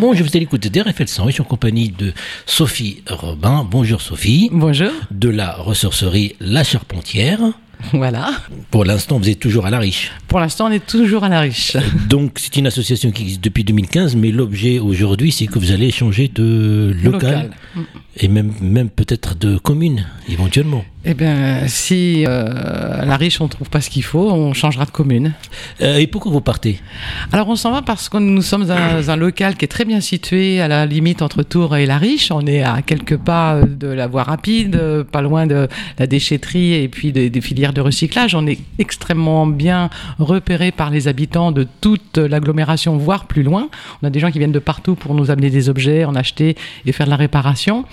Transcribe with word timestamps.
Bon, 0.00 0.14
je 0.14 0.22
vous 0.22 0.36
ai 0.36 0.40
écouté 0.40 0.70
d'RFL 0.70 1.08
100 1.08 1.26
je 1.26 1.30
suis 1.32 1.42
en 1.42 1.44
compagnie 1.44 1.90
de 1.90 2.12
Sophie 2.46 3.02
Robin. 3.08 3.66
Bonjour 3.68 4.00
Sophie. 4.00 4.48
Bonjour. 4.52 4.90
De 5.10 5.28
la 5.28 5.52
ressourcerie 5.52 6.36
La 6.40 6.64
Charpentière. 6.64 7.40
Voilà. 7.92 8.30
Pour 8.70 8.84
l'instant, 8.84 9.18
vous 9.18 9.28
êtes 9.28 9.38
toujours 9.38 9.66
à 9.66 9.70
La 9.70 9.78
Riche. 9.78 10.10
Pour 10.28 10.40
l'instant, 10.40 10.66
on 10.66 10.70
est 10.70 10.84
toujours 10.84 11.24
à 11.24 11.28
La 11.28 11.40
Riche. 11.40 11.76
Donc, 12.08 12.38
c'est 12.38 12.56
une 12.56 12.66
association 12.66 13.10
qui 13.10 13.22
existe 13.22 13.44
depuis 13.44 13.64
2015, 13.64 14.16
mais 14.16 14.30
l'objet 14.30 14.78
aujourd'hui, 14.78 15.32
c'est 15.32 15.46
que 15.46 15.58
vous 15.58 15.72
allez 15.72 15.90
changer 15.90 16.28
de 16.28 16.94
local, 17.02 17.20
local. 17.20 17.50
et 18.16 18.28
même, 18.28 18.52
même 18.60 18.90
peut-être 18.90 19.36
de 19.36 19.58
commune, 19.58 20.06
éventuellement. 20.28 20.84
Eh 21.06 21.12
bien, 21.12 21.68
si 21.68 22.24
euh, 22.26 23.02
à 23.02 23.04
La 23.04 23.18
Riche, 23.18 23.38
on 23.40 23.44
ne 23.44 23.50
trouve 23.50 23.68
pas 23.68 23.82
ce 23.82 23.90
qu'il 23.90 24.02
faut, 24.02 24.30
on 24.30 24.54
changera 24.54 24.86
de 24.86 24.90
commune. 24.90 25.34
Euh, 25.82 25.98
et 25.98 26.06
pourquoi 26.06 26.32
vous 26.32 26.40
partez? 26.40 26.80
Alors, 27.30 27.48
on 27.48 27.56
s'en 27.56 27.72
va 27.72 27.82
parce 27.82 28.08
que 28.08 28.16
nous 28.16 28.40
sommes 28.40 28.64
dans 28.64 29.10
un 29.10 29.16
local 29.16 29.56
qui 29.56 29.66
est 29.66 29.68
très 29.68 29.84
bien 29.84 30.00
situé 30.00 30.62
à 30.62 30.68
la 30.68 30.86
limite 30.86 31.20
entre 31.20 31.42
Tours 31.42 31.76
et 31.76 31.84
La 31.84 31.98
Riche. 31.98 32.30
On 32.30 32.46
est 32.46 32.62
à 32.62 32.80
quelques 32.80 33.18
pas 33.18 33.60
de 33.66 33.88
la 33.88 34.06
voie 34.06 34.22
rapide, 34.22 35.04
pas 35.12 35.20
loin 35.20 35.46
de 35.46 35.68
la 35.98 36.06
déchetterie 36.06 36.72
et 36.72 36.88
puis 36.88 37.12
des, 37.12 37.28
des 37.28 37.40
filières 37.42 37.73
de 37.74 37.80
recyclage. 37.80 38.34
On 38.34 38.46
est 38.46 38.58
extrêmement 38.78 39.46
bien 39.46 39.90
repéré 40.18 40.72
par 40.72 40.90
les 40.90 41.08
habitants 41.08 41.52
de 41.52 41.66
toute 41.80 42.16
l'agglomération, 42.16 42.96
voire 42.96 43.26
plus 43.26 43.42
loin. 43.42 43.68
On 44.02 44.06
a 44.06 44.10
des 44.10 44.20
gens 44.20 44.30
qui 44.30 44.38
viennent 44.38 44.52
de 44.52 44.58
partout 44.58 44.94
pour 44.94 45.14
nous 45.14 45.30
amener 45.30 45.50
des 45.50 45.68
objets, 45.68 46.04
en 46.04 46.14
acheter 46.14 46.56
et 46.86 46.92
faire 46.92 47.06
de 47.06 47.10
la 47.10 47.16
réparation 47.16 47.84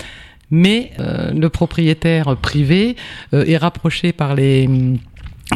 mais 0.52 0.92
euh, 1.00 1.32
le 1.32 1.48
propriétaire 1.48 2.36
privé 2.36 2.94
euh, 3.34 3.44
est 3.46 3.56
rapproché 3.56 4.12
par 4.12 4.36
les 4.36 4.66
hum, 4.68 4.98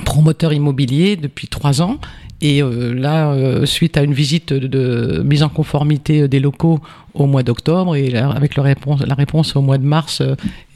promoteurs 0.04 0.52
immobiliers 0.52 1.14
depuis 1.14 1.46
trois 1.46 1.82
ans. 1.82 1.98
Et 2.40 2.62
euh, 2.62 2.92
là, 2.92 3.64
suite 3.64 3.96
à 3.96 4.02
une 4.02 4.12
visite 4.12 4.52
de, 4.52 5.22
mise 5.24 5.42
en 5.42 5.48
conformité 5.48 6.28
des 6.28 6.40
locaux 6.40 6.80
au 7.14 7.26
mois 7.26 7.42
d'octobre 7.42 7.94
et 7.94 8.14
avec 8.16 8.56
la 8.56 8.62
réponse 8.62 9.56
au 9.56 9.62
mois 9.62 9.78
de 9.78 9.86
mars 9.86 10.22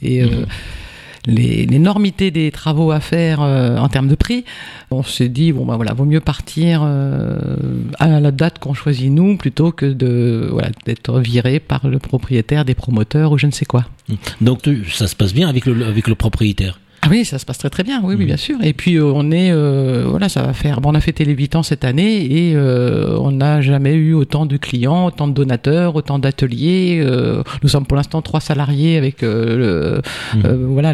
et 0.01 0.23
l'énormité 1.25 2.31
des 2.31 2.51
travaux 2.51 2.91
à 2.91 2.99
faire 2.99 3.41
euh, 3.41 3.77
en 3.77 3.89
termes 3.89 4.07
de 4.07 4.15
prix, 4.15 4.43
on 4.89 5.03
s'est 5.03 5.29
dit 5.29 5.51
bon 5.51 5.65
bah 5.65 5.75
voilà, 5.75 5.93
vaut 5.93 6.05
mieux 6.05 6.19
partir 6.19 6.81
euh, 6.83 7.37
à 7.99 8.19
la 8.19 8.31
date 8.31 8.59
qu'on 8.59 8.73
choisit 8.73 9.11
nous 9.11 9.37
plutôt 9.37 9.71
que 9.71 9.85
de 9.85 10.49
voilà 10.51 10.69
d'être 10.85 11.19
viré 11.19 11.59
par 11.59 11.87
le 11.87 11.99
propriétaire 11.99 12.65
des 12.65 12.75
promoteurs 12.75 13.31
ou 13.31 13.37
je 13.37 13.47
ne 13.47 13.51
sais 13.51 13.65
quoi. 13.65 13.85
Donc 14.41 14.67
ça 14.91 15.07
se 15.07 15.15
passe 15.15 15.33
bien 15.33 15.47
avec 15.47 15.65
le 15.65 15.85
avec 15.85 16.07
le 16.07 16.15
propriétaire? 16.15 16.79
Ah 17.03 17.07
oui, 17.09 17.25
ça 17.25 17.39
se 17.39 17.45
passe 17.47 17.57
très 17.57 17.71
très 17.71 17.83
bien, 17.83 17.99
oui, 18.03 18.13
oui 18.15 18.25
bien 18.25 18.37
sûr. 18.37 18.57
Et 18.61 18.73
puis 18.73 18.97
euh, 18.97 19.11
on 19.15 19.31
est, 19.31 19.51
euh, 19.51 20.05
voilà, 20.07 20.29
ça 20.29 20.43
va 20.43 20.53
faire. 20.53 20.81
Bon, 20.81 20.91
on 20.91 20.95
a 20.95 21.01
fêté 21.01 21.25
les 21.25 21.33
8 21.33 21.55
ans 21.55 21.63
cette 21.63 21.83
année 21.83 22.25
et 22.25 22.55
euh, 22.55 23.17
on 23.19 23.31
n'a 23.31 23.59
jamais 23.59 23.93
eu 23.93 24.13
autant 24.13 24.45
de 24.45 24.55
clients, 24.55 25.07
autant 25.07 25.27
de 25.27 25.33
donateurs, 25.33 25.95
autant 25.95 26.19
d'ateliers. 26.19 27.01
Euh, 27.03 27.41
nous 27.63 27.69
sommes 27.69 27.87
pour 27.87 27.97
l'instant 27.97 28.21
trois 28.21 28.39
salariés 28.39 28.97
avec 28.97 29.23
le, 29.23 30.01
mmh. 30.35 30.41
voilà 30.67 30.93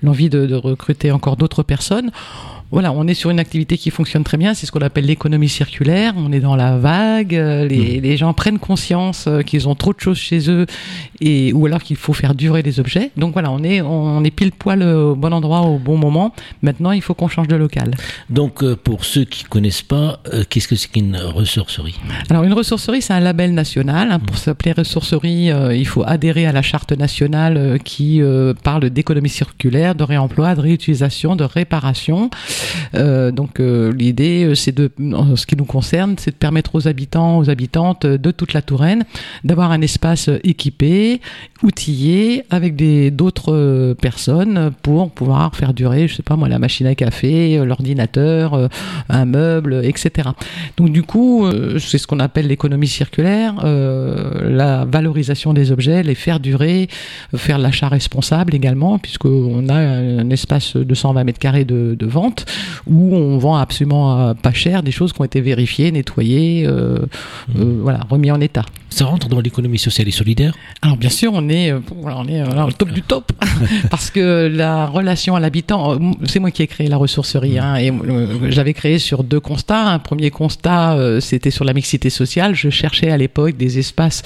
l'envie 0.00 0.28
le, 0.28 0.42
de, 0.42 0.46
de 0.46 0.54
recruter 0.54 1.10
encore 1.10 1.36
d'autres 1.36 1.64
personnes 1.64 2.12
voilà, 2.72 2.90
on 2.90 3.06
est 3.06 3.14
sur 3.14 3.30
une 3.30 3.38
activité 3.38 3.78
qui 3.78 3.90
fonctionne 3.90 4.24
très 4.24 4.36
bien. 4.36 4.52
C'est 4.52 4.66
ce 4.66 4.72
qu'on 4.72 4.80
appelle 4.80 5.06
l'économie 5.06 5.48
circulaire. 5.48 6.14
On 6.16 6.32
est 6.32 6.40
dans 6.40 6.56
la 6.56 6.76
vague. 6.76 7.32
Les, 7.32 8.00
mmh. 8.00 8.02
les 8.02 8.16
gens 8.16 8.34
prennent 8.34 8.58
conscience 8.58 9.28
qu'ils 9.46 9.68
ont 9.68 9.76
trop 9.76 9.92
de 9.92 10.00
choses 10.00 10.18
chez 10.18 10.50
eux 10.50 10.66
et 11.20 11.52
ou 11.52 11.66
alors 11.66 11.82
qu'il 11.82 11.96
faut 11.96 12.12
faire 12.12 12.34
durer 12.34 12.62
les 12.62 12.80
objets. 12.80 13.12
Donc 13.16 13.34
voilà, 13.34 13.52
on 13.52 13.62
est 13.62 13.80
on 13.82 14.22
est 14.24 14.32
pile 14.32 14.50
poil 14.50 14.82
au 14.82 15.14
bon 15.16 15.32
endroit 15.32 15.62
au 15.62 15.78
bon 15.78 15.96
moment. 15.96 16.32
Maintenant, 16.62 16.92
il 16.92 17.02
faut 17.02 17.14
qu'on 17.14 17.28
change 17.28 17.48
de 17.48 17.56
local. 17.56 17.94
Donc 18.30 18.62
euh, 18.62 18.76
pour 18.76 19.04
ceux 19.04 19.24
qui 19.24 19.44
connaissent 19.44 19.82
pas, 19.82 20.20
euh, 20.32 20.44
qu'est-ce 20.48 20.68
que 20.68 20.76
c'est 20.76 20.88
qu'une 20.88 21.16
ressourcerie? 21.16 21.98
Alors 22.30 22.44
une 22.44 22.52
ressourcerie, 22.52 23.02
c'est 23.02 23.12
un 23.12 23.20
label 23.20 23.54
national. 23.54 24.12
Hein. 24.12 24.18
Pour 24.18 24.36
mmh. 24.36 24.38
s'appeler 24.38 24.72
ressourcerie, 24.72 25.50
euh, 25.50 25.74
il 25.74 25.86
faut 25.86 26.04
adhérer 26.04 26.46
à 26.46 26.52
la 26.52 26.62
charte 26.62 26.92
nationale 26.92 27.78
qui 27.84 28.20
parle 28.62 28.90
d'économie 28.90 29.28
circulaire, 29.28 29.94
de 29.94 30.04
réemploi, 30.04 30.54
de 30.54 30.60
réutilisation, 30.60 31.36
de 31.36 31.44
réparation. 31.44 32.30
Donc 32.92 33.58
l'idée, 33.58 34.52
c'est 34.54 34.74
de, 34.74 34.90
en 35.14 35.36
ce 35.36 35.46
qui 35.46 35.56
nous 35.56 35.64
concerne, 35.64 36.16
c'est 36.18 36.32
de 36.32 36.36
permettre 36.36 36.74
aux 36.74 36.88
habitants, 36.88 37.38
aux 37.38 37.50
habitantes 37.50 38.06
de 38.06 38.30
toute 38.30 38.52
la 38.52 38.62
Touraine 38.62 39.04
d'avoir 39.44 39.70
un 39.70 39.80
espace 39.80 40.30
équipé, 40.44 41.20
outillé, 41.62 42.44
avec 42.50 42.76
d'autres 43.14 43.94
personnes 44.00 44.72
pour 44.82 45.05
pouvoir 45.08 45.54
faire 45.54 45.74
durer, 45.74 46.08
je 46.08 46.14
sais 46.14 46.22
pas 46.22 46.36
moi, 46.36 46.48
la 46.48 46.58
machine 46.58 46.86
à 46.86 46.94
café, 46.94 47.58
l'ordinateur, 47.64 48.68
un 49.08 49.24
meuble, 49.24 49.80
etc. 49.84 50.30
Donc 50.76 50.90
du 50.90 51.02
coup, 51.02 51.46
c'est 51.78 51.98
ce 51.98 52.06
qu'on 52.06 52.20
appelle 52.20 52.46
l'économie 52.46 52.88
circulaire, 52.88 53.54
euh, 53.64 54.50
la 54.50 54.84
valorisation 54.84 55.52
des 55.52 55.72
objets, 55.72 56.02
les 56.02 56.14
faire 56.14 56.40
durer, 56.40 56.88
faire 57.34 57.58
l'achat 57.58 57.88
responsable 57.88 58.54
également, 58.54 58.98
puisqu'on 58.98 59.68
a 59.68 59.74
un 59.74 60.30
espace 60.30 60.76
de 60.76 60.94
120 60.94 61.24
mètres 61.24 61.38
carrés 61.38 61.64
de, 61.64 61.96
de 61.98 62.06
vente 62.06 62.46
où 62.86 63.14
on 63.14 63.38
vend 63.38 63.56
absolument 63.56 64.34
pas 64.34 64.52
cher 64.52 64.82
des 64.82 64.92
choses 64.92 65.12
qui 65.12 65.20
ont 65.20 65.24
été 65.24 65.40
vérifiées, 65.40 65.92
nettoyées, 65.92 66.66
euh, 66.66 66.98
mmh. 67.48 67.60
euh, 67.60 67.78
voilà, 67.82 68.00
remis 68.08 68.30
en 68.30 68.40
état. 68.40 68.64
Ça 68.90 69.04
rentre 69.04 69.28
dans 69.28 69.40
l'économie 69.40 69.78
sociale 69.78 70.08
et 70.08 70.12
solidaire? 70.12 70.54
Alors 70.80 70.96
bien 70.96 71.10
sûr, 71.10 71.32
on 71.34 71.48
est, 71.48 71.72
on 71.72 72.28
est 72.28 72.42
voilà, 72.42 72.66
au 72.66 72.72
top 72.72 72.90
du 72.90 73.02
top, 73.02 73.32
parce 73.90 74.10
que 74.10 74.50
la 74.52 74.86
relation 74.96 75.36
à 75.36 75.40
l'habitant, 75.40 75.98
c'est 76.24 76.40
moi 76.40 76.50
qui 76.50 76.62
ai 76.62 76.66
créé 76.66 76.88
la 76.88 76.96
ressourcerie, 76.96 77.58
hein, 77.58 77.76
et 77.76 77.90
euh, 77.90 78.50
j'avais 78.50 78.74
créé 78.74 78.98
sur 78.98 79.24
deux 79.24 79.40
constats. 79.40 79.88
Un 79.90 79.98
premier 79.98 80.30
constat, 80.30 80.94
euh, 80.94 81.20
c'était 81.20 81.50
sur 81.50 81.64
la 81.64 81.72
mixité 81.72 82.10
sociale. 82.10 82.54
Je 82.54 82.70
cherchais 82.70 83.10
à 83.10 83.16
l'époque 83.16 83.56
des 83.56 83.78
espaces 83.78 84.22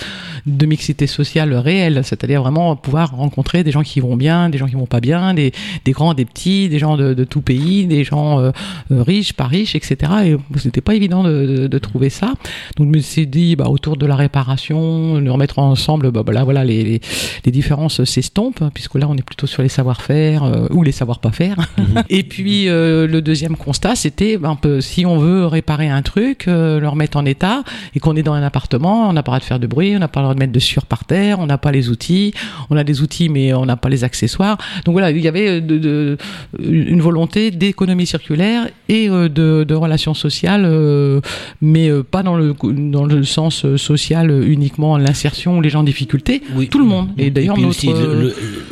de 0.46 0.66
mixité 0.66 1.06
sociale 1.06 1.54
réels, 1.54 2.02
c'est-à-dire 2.04 2.42
vraiment 2.42 2.76
pouvoir 2.76 3.10
rencontrer 3.10 3.64
des 3.64 3.70
gens 3.70 3.82
qui 3.82 4.00
vont 4.00 4.16
bien, 4.16 4.48
des 4.48 4.58
gens 4.58 4.66
qui 4.66 4.74
vont 4.74 4.86
pas 4.86 5.00
bien, 5.00 5.34
des, 5.34 5.52
des 5.84 5.92
grands, 5.92 6.14
des 6.14 6.24
petits, 6.24 6.68
des 6.68 6.78
gens 6.78 6.96
de, 6.96 7.14
de 7.14 7.24
tout 7.24 7.42
pays, 7.42 7.86
des 7.86 8.04
gens 8.04 8.40
euh, 8.40 8.50
riches, 8.90 9.32
pas 9.32 9.46
riches, 9.46 9.74
etc. 9.74 9.96
Et 10.24 10.36
c'était 10.58 10.80
pas 10.80 10.94
évident 10.94 11.22
de, 11.22 11.46
de, 11.46 11.66
de, 11.66 11.78
trouver 11.78 12.10
ça. 12.10 12.34
Donc 12.76 12.86
je 12.86 12.92
me 12.96 13.00
suis 13.00 13.26
dit, 13.26 13.56
bah, 13.56 13.68
autour 13.68 13.96
de 13.96 14.06
la 14.06 14.16
réparation 14.16 15.20
nous 15.20 15.32
remettre 15.32 15.58
ensemble, 15.58 16.10
bah, 16.10 16.22
bah 16.22 16.32
là, 16.32 16.44
voilà, 16.44 16.64
les, 16.64 16.82
les, 16.84 17.00
les 17.44 17.52
différences 17.52 18.04
s'estompent, 18.04 18.64
puisque 18.72 18.94
là, 18.94 19.06
on 19.08 19.16
est 19.16 19.22
plutôt 19.22 19.46
sur 19.46 19.62
les 19.62 19.68
savoir-faire 19.68 20.44
euh, 20.44 20.59
ou 20.70 20.82
les 20.82 20.92
savoir-pas-faire. 20.92 21.56
Mmh. 21.78 21.82
Et 22.10 22.22
puis, 22.22 22.68
euh, 22.68 23.06
le 23.06 23.22
deuxième 23.22 23.56
constat, 23.56 23.94
c'était, 23.94 24.36
bah, 24.36 24.56
si 24.80 25.06
on 25.06 25.18
veut 25.18 25.46
réparer 25.46 25.88
un 25.88 26.02
truc, 26.02 26.46
euh, 26.48 26.80
le 26.80 26.88
remettre 26.88 27.16
en 27.16 27.24
état, 27.24 27.62
et 27.94 28.00
qu'on 28.00 28.16
est 28.16 28.22
dans 28.22 28.34
un 28.34 28.42
appartement, 28.42 29.08
on 29.08 29.12
n'a 29.12 29.22
pas 29.22 29.32
le 29.32 29.38
droit 29.38 29.38
de 29.40 29.44
faire 29.44 29.58
de 29.58 29.66
bruit, 29.66 29.94
on 29.96 29.98
n'a 29.98 30.08
pas 30.08 30.20
le 30.20 30.24
droit 30.24 30.34
de 30.34 30.38
mettre 30.38 30.52
de 30.52 30.58
sueur 30.58 30.86
par 30.86 31.04
terre, 31.04 31.38
on 31.38 31.46
n'a 31.46 31.58
pas 31.58 31.72
les 31.72 31.88
outils, 31.88 32.32
on 32.70 32.76
a 32.76 32.84
des 32.84 33.00
outils, 33.02 33.28
mais 33.28 33.52
on 33.54 33.66
n'a 33.66 33.76
pas 33.76 33.88
les 33.88 34.04
accessoires. 34.04 34.58
Donc 34.84 34.92
voilà, 34.92 35.10
il 35.10 35.20
y 35.20 35.28
avait 35.28 35.60
de, 35.60 35.78
de, 35.78 36.18
une 36.58 37.00
volonté 37.00 37.50
d'économie 37.50 38.06
circulaire 38.06 38.68
et 38.88 39.08
euh, 39.08 39.28
de, 39.28 39.64
de 39.64 39.74
relations 39.74 40.14
sociales, 40.14 40.64
euh, 40.64 41.20
mais 41.60 41.88
euh, 41.88 42.02
pas 42.02 42.22
dans 42.22 42.36
le, 42.36 42.54
dans 42.72 43.04
le 43.04 43.22
sens 43.24 43.76
social 43.76 44.30
uniquement 44.44 44.98
l'insertion 44.98 45.58
ou 45.58 45.60
les 45.60 45.70
gens 45.70 45.80
en 45.80 45.84
difficulté, 45.84 46.42
oui. 46.54 46.68
tout 46.68 46.78
le 46.78 46.84
monde. 46.84 47.08
Et 47.18 47.30
d'ailleurs, 47.30 47.58
notre 47.58 47.80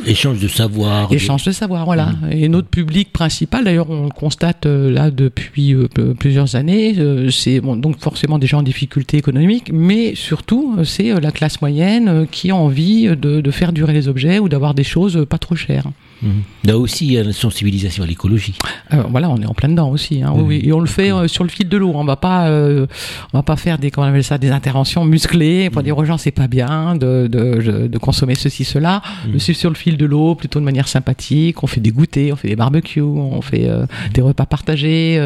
l'échange 0.05 0.39
de 0.39 0.47
savoir. 0.47 1.11
Échange 1.11 1.43
de 1.45 1.51
savoir, 1.51 1.78
voilà. 1.85 2.07
Mmh. 2.07 2.31
Et 2.31 2.49
notre 2.49 2.69
public 2.69 3.11
principal, 3.11 3.63
d'ailleurs, 3.63 3.89
on 3.89 4.05
le 4.05 4.09
constate 4.09 4.65
là 4.65 5.11
depuis 5.11 5.75
plusieurs 6.19 6.55
années, 6.55 6.95
c'est 7.31 7.59
bon, 7.59 7.75
donc 7.75 7.99
forcément 7.99 8.39
des 8.39 8.47
gens 8.47 8.59
en 8.59 8.63
difficulté 8.63 9.17
économique, 9.17 9.71
mais 9.73 10.15
surtout 10.15 10.77
c'est 10.83 11.19
la 11.19 11.31
classe 11.31 11.61
moyenne 11.61 12.27
qui 12.31 12.51
a 12.51 12.55
envie 12.55 13.07
de, 13.07 13.41
de 13.41 13.51
faire 13.51 13.73
durer 13.73 13.93
les 13.93 14.07
objets 14.07 14.39
ou 14.39 14.49
d'avoir 14.49 14.73
des 14.73 14.83
choses 14.83 15.25
pas 15.29 15.37
trop 15.37 15.55
chères. 15.55 15.85
Mmh. 16.21 16.29
Là 16.65 16.77
aussi, 16.77 17.05
il 17.07 17.13
y 17.13 17.17
a 17.17 17.21
une 17.21 17.31
sensibilisation 17.31 18.03
à 18.03 18.07
l'écologie. 18.07 18.55
Euh, 18.93 19.03
voilà, 19.09 19.29
on 19.29 19.37
est 19.41 19.45
en 19.45 19.53
plein 19.53 19.69
dedans 19.69 19.89
aussi. 19.89 20.21
Hein, 20.21 20.33
mmh. 20.35 20.41
oui, 20.41 20.61
et 20.63 20.73
on 20.73 20.79
le 20.79 20.87
fait 20.87 21.11
euh, 21.11 21.27
sur 21.27 21.43
le 21.43 21.49
fil 21.49 21.69
de 21.69 21.77
l'eau. 21.77 21.91
On 21.95 22.03
va 22.03 22.17
pas, 22.17 22.47
euh, 22.47 22.87
on 23.33 23.37
va 23.37 23.43
pas 23.43 23.55
faire 23.55 23.77
des, 23.77 23.89
comment 23.89 24.07
on 24.07 24.09
appelle 24.09 24.23
ça, 24.23 24.37
des 24.37 24.51
interventions 24.51 25.05
musclées 25.05 25.69
pour 25.69 25.81
mmh. 25.81 25.85
dire 25.85 25.97
aux 25.97 26.05
gens 26.05 26.17
c'est 26.17 26.31
pas 26.31 26.47
bien 26.47 26.95
de, 26.95 27.27
de, 27.27 27.87
de, 27.87 27.97
consommer 27.97 28.35
ceci, 28.35 28.65
cela. 28.65 29.01
Mmh. 29.27 29.39
C'est 29.39 29.53
sur 29.53 29.69
le 29.69 29.75
fil 29.75 29.95
de 29.95 30.05
l'eau, 30.05 30.35
plutôt 30.35 30.59
de 30.59 30.65
manière 30.65 30.87
sympathique. 30.87 31.63
On 31.63 31.67
fait 31.67 31.81
des 31.81 31.91
goûters, 31.91 32.33
on 32.33 32.35
fait 32.35 32.49
des 32.49 32.55
barbecues, 32.57 33.01
on 33.01 33.41
fait 33.41 33.69
euh, 33.69 33.85
des 34.13 34.21
repas 34.21 34.45
partagés. 34.45 35.19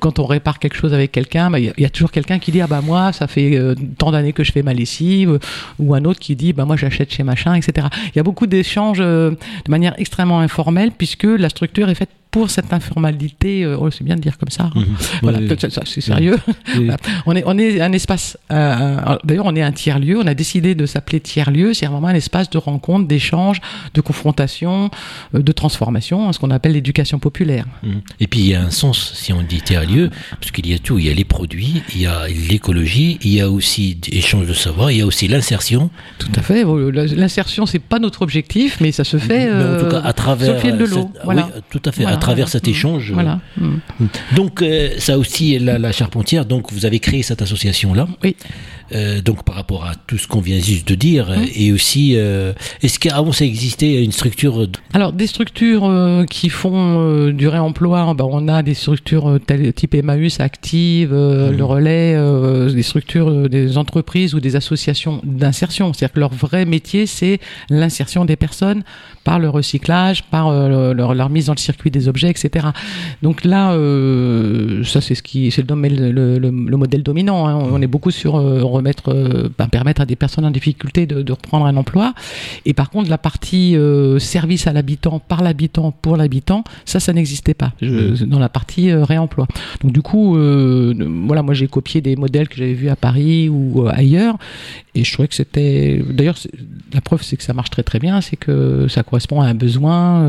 Quand 0.00 0.18
on 0.18 0.26
répare 0.26 0.58
quelque 0.58 0.76
chose 0.76 0.92
avec 0.92 1.12
quelqu'un, 1.12 1.48
il 1.48 1.52
bah, 1.52 1.60
y, 1.60 1.72
y, 1.78 1.84
a 1.84 1.90
toujours 1.90 2.10
quelqu'un 2.10 2.38
qui 2.38 2.52
dit 2.52 2.60
ah 2.60 2.66
bah 2.66 2.80
moi 2.84 3.12
ça 3.12 3.26
fait 3.26 3.58
tant 3.96 4.10
d'années 4.10 4.32
que 4.32 4.44
je 4.44 4.52
fais 4.52 4.62
ma 4.62 4.74
lessive, 4.74 5.38
ou 5.78 5.94
un 5.94 6.04
autre 6.04 6.20
qui 6.20 6.36
dit 6.36 6.52
bah 6.52 6.64
moi 6.64 6.76
j'achète 6.76 7.12
chez 7.12 7.22
machin, 7.22 7.54
etc. 7.54 7.86
Il 8.08 8.16
y 8.16 8.20
a 8.20 8.22
beaucoup 8.22 8.46
d'échanges 8.46 8.98
de 8.98 9.36
manière 9.68 9.94
extrêmement 9.98 10.17
informelle 10.18 10.90
puisque 10.92 11.24
la 11.24 11.48
structure 11.48 11.88
est 11.88 11.94
faite 11.94 12.10
pour 12.30 12.50
cette 12.50 12.72
informalité, 12.72 13.64
euh, 13.64 13.76
oh, 13.78 13.90
c'est 13.90 14.04
bien 14.04 14.16
de 14.16 14.20
dire 14.20 14.36
comme 14.36 14.50
ça. 14.50 14.64
Hein. 14.64 14.72
Mhm. 14.74 14.96
Voilà, 15.22 15.38
c'est 15.84 16.00
sérieux. 16.00 16.36
on 17.26 17.34
est 17.34 17.42
on 17.46 17.58
est 17.58 17.80
un 17.80 17.92
espace. 17.92 18.36
Euh, 18.52 19.16
d'ailleurs, 19.24 19.46
on 19.46 19.56
est 19.56 19.62
un 19.62 19.72
tiers 19.72 19.98
lieu. 19.98 20.18
On 20.18 20.26
a 20.26 20.34
décidé 20.34 20.74
de 20.74 20.86
s'appeler 20.86 21.20
tiers 21.20 21.50
lieu. 21.50 21.74
C'est 21.74 21.86
vraiment 21.86 22.08
un 22.08 22.14
espace 22.14 22.50
de 22.50 22.58
rencontre, 22.58 23.08
d'échange, 23.08 23.60
de 23.94 24.00
confrontation, 24.00 24.90
euh, 25.34 25.40
de 25.40 25.52
transformation, 25.52 26.32
ce 26.32 26.38
qu'on 26.38 26.50
appelle 26.50 26.72
l'éducation 26.72 27.18
populaire. 27.18 27.64
Mhm. 27.82 28.02
Et 28.20 28.26
puis 28.26 28.40
il 28.40 28.46
y 28.48 28.54
a 28.54 28.62
un 28.62 28.70
sens 28.70 29.12
si 29.14 29.32
on 29.32 29.42
dit 29.42 29.62
tiers 29.62 29.86
lieu, 29.86 30.10
parce 30.38 30.50
qu'il 30.50 30.66
y 30.68 30.74
a 30.74 30.78
tout. 30.78 30.98
Il 30.98 31.06
y 31.06 31.10
a 31.10 31.14
les 31.14 31.24
produits, 31.24 31.82
il 31.94 32.02
y 32.02 32.06
a 32.06 32.26
l'écologie, 32.28 33.18
il 33.22 33.32
y 33.34 33.40
a 33.40 33.50
aussi 33.50 33.98
échange 34.12 34.46
de 34.46 34.54
savoir, 34.54 34.90
il 34.90 34.98
y 34.98 35.02
a 35.02 35.06
aussi 35.06 35.28
l'insertion. 35.28 35.90
Tout 36.18 36.32
à 36.36 36.42
fait. 36.42 36.64
L'insertion, 37.16 37.64
c'est 37.66 37.78
pas 37.78 37.98
notre 37.98 38.22
objectif, 38.22 38.78
mais 38.80 38.92
ça 38.92 39.04
se 39.04 39.16
fait. 39.16 39.50
en 39.50 39.78
tout 39.78 39.88
cas, 39.88 40.00
à 40.00 40.12
travers. 40.12 40.60
fil 40.60 40.76
de 40.76 40.84
l'eau. 40.84 41.10
Voilà. 41.24 41.48
Tout 41.70 41.82
à 41.84 41.92
fait 41.92 42.04
travers 42.18 42.48
cet 42.48 42.68
échange. 42.68 43.12
Voilà. 43.12 43.40
Mm. 43.56 43.76
Donc, 44.36 44.62
euh, 44.62 44.90
ça 44.98 45.18
aussi, 45.18 45.58
la, 45.58 45.78
la 45.78 45.92
Charpentière, 45.92 46.44
donc 46.44 46.72
vous 46.72 46.86
avez 46.86 47.00
créé 47.00 47.22
cette 47.22 47.42
association-là. 47.42 48.08
Oui. 48.22 48.36
Euh, 48.92 49.20
donc 49.20 49.44
par 49.44 49.54
rapport 49.54 49.84
à 49.84 49.94
tout 50.06 50.18
ce 50.18 50.26
qu'on 50.26 50.40
vient 50.40 50.58
juste 50.58 50.88
de 50.88 50.94
dire, 50.94 51.30
mm. 51.30 51.46
et 51.54 51.72
aussi, 51.72 52.14
euh, 52.16 52.52
est-ce 52.82 52.98
qu'avant 52.98 53.32
ça 53.32 53.44
existait 53.44 54.02
une 54.02 54.12
structure 54.12 54.66
Alors 54.94 55.12
des 55.12 55.26
structures 55.26 55.90
qui 56.28 56.48
font 56.48 57.28
du 57.30 57.48
réemploi, 57.48 58.14
ben, 58.14 58.26
on 58.28 58.48
a 58.48 58.62
des 58.62 58.74
structures 58.74 59.38
telles, 59.46 59.72
type 59.72 59.94
Emmaüs, 59.94 60.40
Active, 60.40 61.12
mm. 61.12 61.56
le 61.56 61.64
Relais, 61.64 62.72
des 62.72 62.82
structures 62.82 63.48
des 63.48 63.78
entreprises 63.78 64.34
ou 64.34 64.40
des 64.40 64.56
associations 64.56 65.20
d'insertion. 65.24 65.92
C'est-à-dire 65.92 66.14
que 66.14 66.20
leur 66.20 66.32
vrai 66.32 66.64
métier, 66.64 67.06
c'est 67.06 67.40
l'insertion 67.70 68.24
des 68.24 68.36
personnes 68.36 68.82
par 69.24 69.38
le 69.38 69.50
recyclage, 69.50 70.24
par 70.24 70.50
leur, 70.50 71.14
leur 71.14 71.30
mise 71.30 71.46
dans 71.46 71.54
le 71.54 71.58
circuit 71.58 71.90
des 71.90 72.08
objets, 72.08 72.30
etc. 72.30 72.68
Donc 73.22 73.44
là, 73.44 73.72
euh, 73.72 74.84
ça 74.84 75.00
c'est 75.00 75.14
ce 75.14 75.22
qui, 75.22 75.50
c'est 75.50 75.68
le, 75.68 76.50
modèle 76.76 77.02
dominant. 77.02 77.46
Hein. 77.46 77.68
On 77.70 77.80
est 77.82 77.86
beaucoup 77.86 78.10
sur 78.10 78.36
euh, 78.36 78.62
remettre, 78.78 79.12
euh, 79.12 79.48
ben, 79.58 79.68
permettre 79.68 80.00
à 80.00 80.06
des 80.06 80.16
personnes 80.16 80.44
en 80.44 80.50
difficulté 80.50 81.06
de, 81.06 81.32
reprendre 81.32 81.66
un 81.66 81.76
emploi. 81.76 82.14
Et 82.64 82.74
par 82.74 82.90
contre, 82.90 83.10
la 83.10 83.18
partie 83.18 83.76
service 84.18 84.66
à 84.66 84.72
l'habitant, 84.72 85.18
par 85.18 85.42
l'habitant, 85.42 85.92
pour 85.92 86.16
l'habitant, 86.16 86.64
ça, 86.84 87.00
ça 87.00 87.12
n'existait 87.12 87.54
pas 87.54 87.72
mmh. 87.82 88.24
dans 88.24 88.38
la 88.38 88.48
partie 88.48 88.92
réemploi. 88.92 89.46
Donc 89.82 89.92
du 89.92 90.02
coup, 90.02 90.32
voilà, 90.32 91.42
moi 91.42 91.54
j'ai 91.54 91.68
copié 91.68 92.00
des 92.00 92.16
modèles 92.16 92.48
que 92.48 92.56
j'avais 92.56 92.74
vus 92.74 92.88
à 92.88 92.96
Paris 92.96 93.48
ou 93.48 93.86
ailleurs, 93.88 94.36
et 94.94 95.04
je 95.04 95.12
trouvais 95.12 95.28
que 95.28 95.34
c'était. 95.34 96.02
D'ailleurs, 96.10 96.38
la 96.92 97.00
preuve 97.00 97.22
c'est 97.22 97.36
que 97.36 97.42
ça 97.42 97.52
marche 97.52 97.70
très 97.70 97.82
très 97.82 97.98
bien, 97.98 98.20
c'est 98.20 98.36
que 98.36 98.88
ça 98.88 99.02
correspond 99.02 99.40
à 99.40 99.46
un 99.46 99.54
besoin 99.54 100.26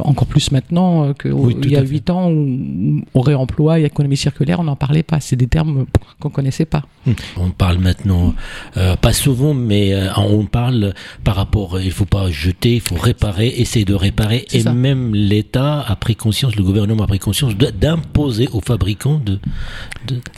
encore 0.00 0.26
plus 0.26 0.52
maintenant 0.52 1.08
euh, 1.08 1.12
qu'il 1.14 1.70
y 1.70 1.76
a 1.76 1.82
8 1.82 2.10
ans 2.10 2.30
où, 2.30 3.02
au 3.14 3.20
réemploi 3.20 3.80
et 3.80 3.84
économie 3.84 4.16
circulaire, 4.16 4.60
on 4.60 4.64
n'en 4.64 4.76
parlait 4.76 5.02
pas. 5.02 5.20
C'est 5.20 5.36
des 5.36 5.46
termes 5.46 5.86
qu'on 6.20 6.30
connaissait 6.30 6.64
pas. 6.64 6.84
On 7.36 7.50
parle 7.60 7.78
maintenant, 7.78 8.34
euh, 8.78 8.96
pas 8.96 9.12
souvent, 9.12 9.52
mais 9.52 9.92
euh, 9.92 10.08
on 10.16 10.46
parle 10.46 10.94
par 11.24 11.36
rapport, 11.36 11.78
il 11.78 11.92
faut 11.92 12.06
pas 12.06 12.30
jeter, 12.30 12.76
il 12.76 12.80
faut 12.80 12.96
réparer, 12.96 13.48
essayer 13.48 13.84
de 13.84 13.92
réparer. 13.92 14.46
Et 14.52 14.64
même 14.64 15.14
l'État 15.14 15.84
a 15.86 15.94
pris 15.94 16.16
conscience, 16.16 16.56
le 16.56 16.64
gouvernement 16.64 17.04
a 17.04 17.06
pris 17.06 17.18
conscience 17.18 17.54
d'imposer 17.56 18.48
aux 18.54 18.62
fabricants 18.62 19.20
de, 19.22 19.38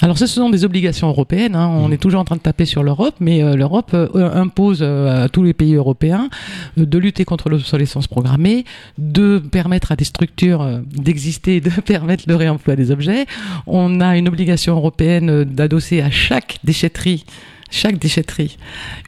Alors 0.00 0.18
ce 0.18 0.26
sont 0.26 0.50
des 0.50 0.64
obligations 0.64 1.06
européennes. 1.08 1.54
Hein. 1.54 1.68
On 1.68 1.84
hum. 1.84 1.92
est 1.92 1.98
toujours 1.98 2.20
en 2.20 2.24
train 2.24 2.36
de 2.36 2.42
taper 2.42 2.64
sur 2.64 2.82
l'Europe, 2.82 3.14
mais 3.20 3.40
l'Europe 3.54 3.94
impose 4.14 4.82
à 4.82 5.28
tous 5.28 5.44
les 5.44 5.54
pays 5.54 5.74
européens 5.74 6.28
de 6.76 6.98
lutter 6.98 7.24
contre 7.24 7.48
l'obsolescence 7.48 8.08
programmée, 8.08 8.64
de 8.98 9.38
permettre 9.38 9.92
à 9.92 9.96
des 9.96 10.04
structures 10.04 10.62
euh, 10.62 10.80
d'exister 10.92 11.60
de 11.60 11.70
permettre 11.84 12.24
le 12.26 12.36
réemploi 12.36 12.76
des 12.76 12.90
objets. 12.90 13.26
On 13.66 14.00
a 14.00 14.16
une 14.16 14.28
obligation 14.28 14.76
européenne 14.76 15.44
d'adosser 15.44 16.00
à 16.00 16.10
chaque 16.10 16.58
déchetterie 16.64 17.11
chaque 17.70 17.98
déchetterie 17.98 18.58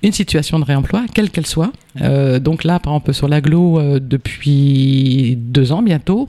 une 0.02 0.12
situation 0.12 0.58
de 0.58 0.64
réemploi, 0.64 1.04
quelle 1.12 1.30
qu'elle 1.30 1.46
soit. 1.46 1.70
Euh, 2.00 2.40
donc 2.40 2.64
là, 2.64 2.78
par 2.78 2.94
exemple, 2.94 3.12
sur 3.12 3.28
l'aglo, 3.28 3.78
euh, 3.78 4.00
depuis 4.00 5.36
deux 5.38 5.70
ans 5.70 5.82
bientôt, 5.82 6.26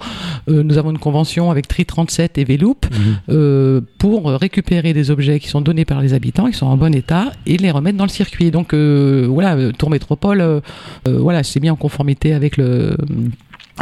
nous 0.48 0.78
avons 0.78 0.92
une 0.92 1.00
convention 1.00 1.50
avec 1.50 1.68
Tri37 1.68 2.32
et 2.36 2.44
Veloop 2.44 2.86
mhm. 2.92 3.82
pour 3.98 4.30
récupérer 4.30 4.94
des 4.94 5.12
objets 5.12 5.40
qui 5.40 5.48
sont 5.48 5.62
donnés 5.62 5.86
par 5.86 6.02
les 6.02 6.14
habitants, 6.14 6.48
qui 6.48 6.58
sont 6.58 6.68
en 6.68 6.78
bon 6.78 6.94
état, 6.94 7.32
et 7.46 7.58
les 7.58 7.72
remettre 7.72 7.98
dans 7.98 8.06
le 8.06 8.10
circuit. 8.10 8.52
Donc 8.52 8.74
voilà, 8.74 9.72
Tour 9.72 9.90
Métropole, 9.90 10.62
voilà, 11.06 11.44
c'est 11.44 11.60
bien 11.60 11.74
en 11.74 11.78
conformité 11.78 12.34
avec 12.34 12.58
le 12.58 12.98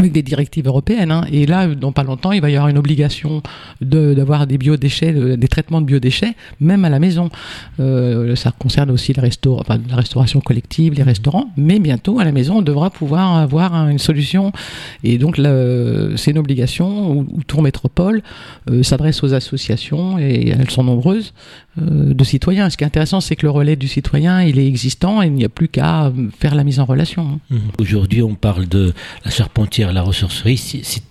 avec 0.04 0.14
des 0.14 0.22
directives 0.22 0.68
européennes. 0.68 1.12
Hein. 1.12 1.26
Et 1.32 1.46
là, 1.46 1.68
dans 1.68 1.92
pas 1.92 2.04
longtemps, 2.04 2.32
il 2.32 2.42
va 2.42 2.50
y 2.50 2.56
avoir 2.56 2.70
une 2.70 2.78
obligation 2.78 3.42
d'avoir 3.82 4.48
des 4.48 4.58
biodéchets, 4.58 5.14
des 5.14 5.48
traitements 5.48 5.82
de 5.82 5.86
biodéchets, 5.86 6.36
même 6.60 6.86
à 6.86 6.90
la 6.90 7.00
maison. 7.00 7.30
Euh, 7.80 8.36
ça 8.36 8.52
concerne 8.52 8.92
aussi 8.92 9.14
la 9.14 9.24
restauration 9.24 10.42
collective, 10.42 10.94
les 10.94 11.04
restaurants, 11.04 11.50
mais 11.58 11.80
bientôt 11.80 12.20
à 12.20 12.26
la 12.26 12.32
maison, 12.32 12.58
on 12.58 12.62
devra 12.62 12.90
pouvoir 12.90 13.38
avoir 13.38 13.74
une 13.90 14.00
solution. 14.00 14.52
Et 15.04 15.18
donc, 15.18 15.38
c'est 15.38 16.32
une 16.32 16.38
obligation 16.38 17.12
où, 17.12 17.42
Tour 17.48 17.62
Métropole 17.62 18.22
euh, 18.70 18.84
s'adresse 18.84 19.24
aux 19.24 19.34
associations, 19.34 20.18
et 20.20 20.50
elles 20.50 20.70
sont 20.70 20.84
nombreuses, 20.84 21.34
euh, 21.34 21.63
de 21.78 22.24
citoyens. 22.24 22.70
Ce 22.70 22.78
qui 22.78 22.84
est 22.84 22.88
intéressant, 22.88 23.22
c'est 23.22 23.36
que 23.36 23.46
le 23.46 23.50
relais 23.50 23.76
du 23.76 23.88
citoyen, 23.88 24.44
il 24.44 24.60
est 24.60 24.68
existant, 24.68 25.22
et 25.22 25.28
il 25.28 25.34
n'y 25.34 25.46
a 25.46 25.50
plus 25.50 25.68
qu'à 25.68 26.12
faire 26.40 26.56
la 26.56 26.64
mise 26.64 26.80
en 26.80 26.86
relation. 26.86 27.24
Hein. 27.24 27.40
Mmh. 27.50 27.58
Aujourd'hui, 27.80 28.22
on 28.22 28.36
parle 28.36 28.68
de 28.68 28.94
la 29.26 29.32
charpentière 29.32 29.94
la 29.94 30.02
ressourcerie, 30.02 30.58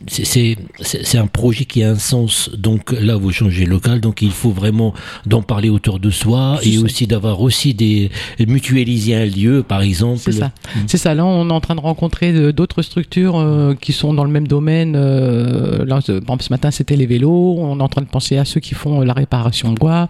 c'est 0.06 1.18
un 1.18 1.26
projet 1.26 1.64
qui 1.64 1.82
a 1.82 1.90
un 1.90 1.98
sens. 1.98 2.50
Donc 2.56 2.92
là, 2.92 3.16
vous 3.16 3.32
changez 3.32 3.66
local, 3.66 4.00
donc 4.00 4.22
il 4.22 4.30
faut 4.30 4.50
vraiment 4.50 4.94
d'en 5.26 5.42
parler 5.42 5.68
autour 5.68 5.98
de 5.98 6.10
soi 6.10 6.58
et 6.62 6.78
aussi 6.78 7.06
d'avoir 7.06 7.40
aussi 7.40 7.74
des 7.74 8.10
mutualiser 8.46 9.14
un 9.14 9.26
lieu, 9.26 9.62
par 9.62 9.82
exemple. 9.82 10.20
C'est 10.20 10.32
ça. 10.32 10.52
C'est 10.86 10.98
ça. 10.98 11.14
Là, 11.14 11.24
on 11.24 11.48
est 11.48 11.52
en 11.52 11.60
train 11.60 11.74
de 11.74 11.80
rencontrer 11.80 12.52
d'autres 12.52 12.82
structures 12.82 13.38
euh, 13.38 13.74
qui 13.74 13.92
sont 13.92 14.14
dans 14.14 14.24
le 14.24 14.30
même 14.30 14.46
domaine. 14.46 14.94
Euh, 14.96 15.84
là, 15.84 16.00
ce 16.02 16.20
matin, 16.50 16.70
c'était 16.70 16.96
les 16.96 17.06
vélos. 17.06 17.56
On 17.58 17.78
est 17.78 17.82
en 17.82 17.88
train 17.88 18.02
de 18.02 18.08
penser 18.08 18.38
à 18.38 18.44
ceux 18.44 18.60
qui 18.60 18.74
font 18.74 19.00
la 19.00 19.12
réparation 19.12 19.72
de 19.72 19.78
bois, 19.78 20.08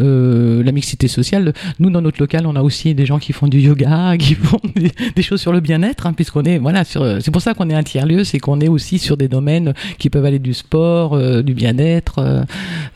euh, 0.00 0.62
la 0.62 0.72
mixité 0.72 1.08
sociale. 1.08 1.52
Nous, 1.78 1.90
dans 1.90 2.00
notre 2.00 2.20
local, 2.20 2.46
on 2.46 2.56
a 2.56 2.62
aussi 2.62 2.94
des 2.94 3.06
gens 3.06 3.18
qui 3.18 3.32
font 3.32 3.48
du 3.48 3.60
yoga, 3.60 4.16
qui 4.18 4.34
font 4.34 4.60
des, 4.74 5.22
choses 5.22 5.40
sur 5.40 5.52
le 5.52 5.60
bien-être, 5.60 6.06
hein, 6.06 6.12
puisqu'on 6.12 6.44
est 6.44 6.58
voilà. 6.58 6.84
C'est 6.84 7.30
pour 7.30 7.42
ça 7.42 7.54
qu'on 7.54 7.68
est 7.70 7.74
un 7.74 7.82
lieu 8.04 8.24
c'est 8.24 8.38
qu'on 8.38 8.60
est 8.60 8.68
aussi 8.68 8.98
sur 8.98 9.16
des 9.16 9.28
domaines 9.28 9.74
qui 9.98 10.10
peuvent 10.10 10.24
aller 10.24 10.38
du 10.38 10.54
sport, 10.54 11.14
euh, 11.14 11.42
du 11.42 11.54
bien-être, 11.54 12.18
euh, 12.18 12.42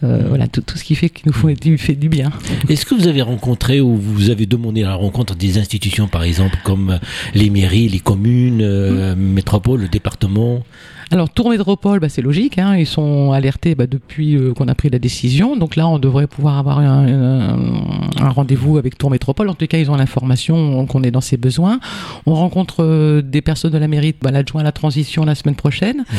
euh, 0.05 0.25
voilà, 0.29 0.49
tout, 0.49 0.63
tout, 0.63 0.77
ce 0.77 0.85
qui 0.85 0.95
fait 0.95 1.09
qu'il 1.09 1.25
nous 1.27 1.33
fait 1.33 1.55
du, 1.55 1.79
fait 1.79 1.95
du 1.95 2.09
bien. 2.09 2.31
Est-ce 2.69 2.87
que 2.87 2.95
vous 2.95 3.09
avez 3.09 3.23
rencontré 3.23 3.81
ou 3.81 3.97
vous 3.97 4.31
avez 4.31 4.47
demandé 4.47 4.83
la 4.83 4.95
rencontre 4.95 5.35
des 5.35 5.59
institutions, 5.59 6.09
par 6.09 6.25
exemple, 6.25 6.57
comme 6.65 6.99
les 7.35 7.51
mairies, 7.51 7.89
les 7.89 8.01
communes, 8.01 8.65
mmh. 8.65 9.15
métropoles, 9.15 9.83
le 9.83 9.89
département? 9.89 10.63
Alors 11.13 11.29
Tour 11.29 11.51
Métropole, 11.51 12.01
bah, 12.01 12.09
c'est 12.09 12.23
logique, 12.23 12.57
hein, 12.57 12.75
ils 12.75 12.87
sont 12.87 13.33
alertés 13.33 13.75
bah, 13.75 13.87
depuis 13.87 14.35
euh, 14.35 14.55
qu'on 14.55 14.67
a 14.67 14.75
pris 14.75 14.89
la 14.89 14.99
décision. 14.99 15.57
Donc 15.57 15.77
là, 15.77 15.87
on 15.87 15.99
devrait 15.99 16.27
pouvoir 16.27 16.57
avoir 16.57 16.79
un, 16.79 17.59
rendez-vous 18.19 18.79
avec 18.79 18.97
Tour 18.97 19.11
Métropole. 19.11 19.51
En 19.51 19.55
tout 19.55 19.67
cas, 19.67 19.77
ils 19.77 19.91
ont 19.91 19.97
l'information 19.97 20.87
qu'on 20.87 21.03
est 21.03 21.11
dans 21.11 21.21
ses 21.21 21.37
besoins. 21.37 21.81
On 22.25 22.35
rencontre 22.35 22.77
euh, 22.83 23.21
des 23.21 23.43
personnes 23.43 23.73
de 23.73 23.79
la 23.79 23.89
mairie, 23.89 24.15
bah, 24.23 24.31
l'adjoint 24.31 24.63
à 24.63 24.65
la 24.65 24.73
transition 24.73 25.27
la 25.27 25.35
semaine 25.35 25.55
prochaine, 25.55 25.99
mmh. 25.99 26.15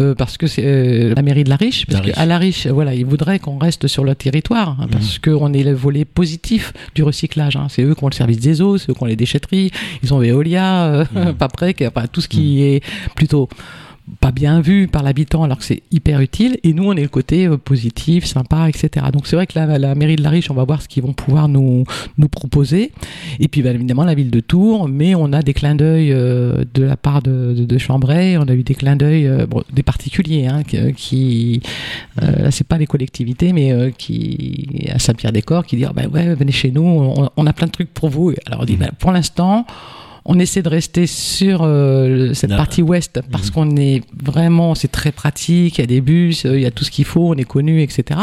euh, 0.00 0.14
parce 0.14 0.38
que 0.38 0.46
c'est 0.46 1.12
la 1.12 1.22
mairie 1.22 1.42
de 1.42 1.50
La 1.50 1.56
Riche. 1.56 1.84
Parce 1.86 2.08
qu'à 2.08 2.24
La 2.24 2.38
Riche, 2.38 2.68
voilà, 2.68 2.94
ils 2.94 3.04
voudraient 3.04 3.40
qu'on 3.40 3.58
reste 3.58 3.88
sur 3.88 4.04
le 4.04 4.14
territoire, 4.14 4.76
hein, 4.80 4.86
parce 4.92 5.18
mmh. 5.18 5.20
qu'on 5.22 5.52
est 5.54 5.64
le 5.64 5.72
volet 5.72 6.04
positif 6.04 6.72
du 6.94 7.02
recyclage. 7.02 7.56
Hein. 7.56 7.66
C'est 7.68 7.82
eux 7.82 7.96
qui 7.96 8.04
ont 8.04 8.08
le 8.08 8.14
service 8.14 8.38
des 8.38 8.62
eaux, 8.62 8.78
c'est 8.78 8.92
eux 8.92 8.94
qui 8.94 9.02
ont 9.02 9.06
les 9.06 9.16
déchetteries, 9.16 9.72
ils 10.04 10.14
ont 10.14 10.20
Veolia, 10.20 11.04
mmh. 11.12 11.32
pas 11.38 11.48
près, 11.48 11.74
tout 12.12 12.20
ce 12.20 12.28
qui 12.28 12.62
est 12.62 12.84
plutôt 13.16 13.48
pas 14.20 14.30
bien 14.30 14.60
vu 14.60 14.86
par 14.86 15.02
l'habitant 15.02 15.42
alors 15.42 15.58
que 15.58 15.64
c'est 15.64 15.82
hyper 15.90 16.20
utile. 16.20 16.58
Et 16.62 16.72
nous 16.72 16.84
on 16.84 16.92
est 16.94 17.02
le 17.02 17.08
côté 17.08 17.46
euh, 17.46 17.56
positif 17.56 18.24
sympa 18.24 18.68
etc 18.68 19.06
donc 19.12 19.26
c'est 19.26 19.36
vrai 19.36 19.46
que 19.46 19.58
la, 19.58 19.78
la, 19.78 19.94
mairie 19.94 20.16
de 20.16 20.22
la 20.22 20.30
Riche 20.30 20.50
on 20.50 20.54
va 20.54 20.64
voir 20.64 20.82
ce 20.82 20.88
qu'ils 20.88 21.02
vont 21.02 21.12
pouvoir 21.12 21.48
nous 21.48 21.84
nous 22.18 22.28
proposer. 22.28 22.92
Et 23.40 23.48
puis 23.48 23.62
bien 23.62 23.72
évidemment 23.72 24.04
la 24.04 24.14
ville 24.14 24.30
de 24.30 24.40
Tours 24.40 24.88
mais 24.88 25.14
on 25.14 25.32
a 25.32 25.42
des 25.42 25.54
clins 25.54 25.74
d'œil 25.74 26.12
euh, 26.12 26.64
de 26.74 26.84
la 26.84 26.96
part 26.96 27.22
de, 27.22 27.54
de, 27.54 27.78
Chambray. 27.78 28.36
On 28.38 28.48
a 28.48 28.54
eu 28.54 28.62
des 28.62 28.74
clins 28.74 28.96
d'œil 28.96 29.26
euh, 29.26 29.46
des 29.72 29.82
particuliers 29.82 30.46
hein, 30.46 30.62
qui 30.62 31.60
là 32.20 32.50
c'est 32.50 32.66
pas 32.66 32.78
les 32.78 32.86
collectivités 32.86 33.52
mais 33.52 33.92
qui 33.96 34.88
à 34.92 34.98
Saint-Pierre-des-Corps 34.98 35.66
qui 35.66 35.76
disent 35.76 35.88
ben 35.94 36.08
ouais 36.08 36.34
venez 36.34 36.52
chez 36.52 36.70
nous 36.70 36.82
on, 37.36 37.46
a 37.46 37.52
plein 37.52 37.66
de 37.66 37.72
trucs 37.72 37.92
pour 37.92 38.08
vous. 38.08 38.32
Alors 38.46 38.60
on 38.60 38.64
dit 38.64 38.76
ben, 38.76 38.90
pour 38.98 39.12
l'instant 39.12 39.66
on 40.28 40.38
essaie 40.38 40.62
de 40.62 40.68
rester 40.68 41.06
sur 41.06 41.60
euh, 41.62 42.34
cette 42.34 42.50
partie 42.50 42.82
ouest 42.82 43.20
parce 43.30 43.46
mhm. 43.46 43.52
qu'on 43.52 43.76
est 43.76 44.02
vraiment, 44.12 44.74
c'est 44.74 44.90
très 44.90 45.12
pratique, 45.12 45.78
il 45.78 45.80
y 45.80 45.84
a 45.84 45.86
des 45.86 46.00
bus, 46.00 46.44
il 46.44 46.60
y 46.60 46.66
a 46.66 46.70
tout 46.72 46.84
ce 46.84 46.90
qu'il 46.90 47.04
faut, 47.04 47.30
on 47.30 47.34
est 47.34 47.44
connu, 47.44 47.80
etc. 47.80 48.20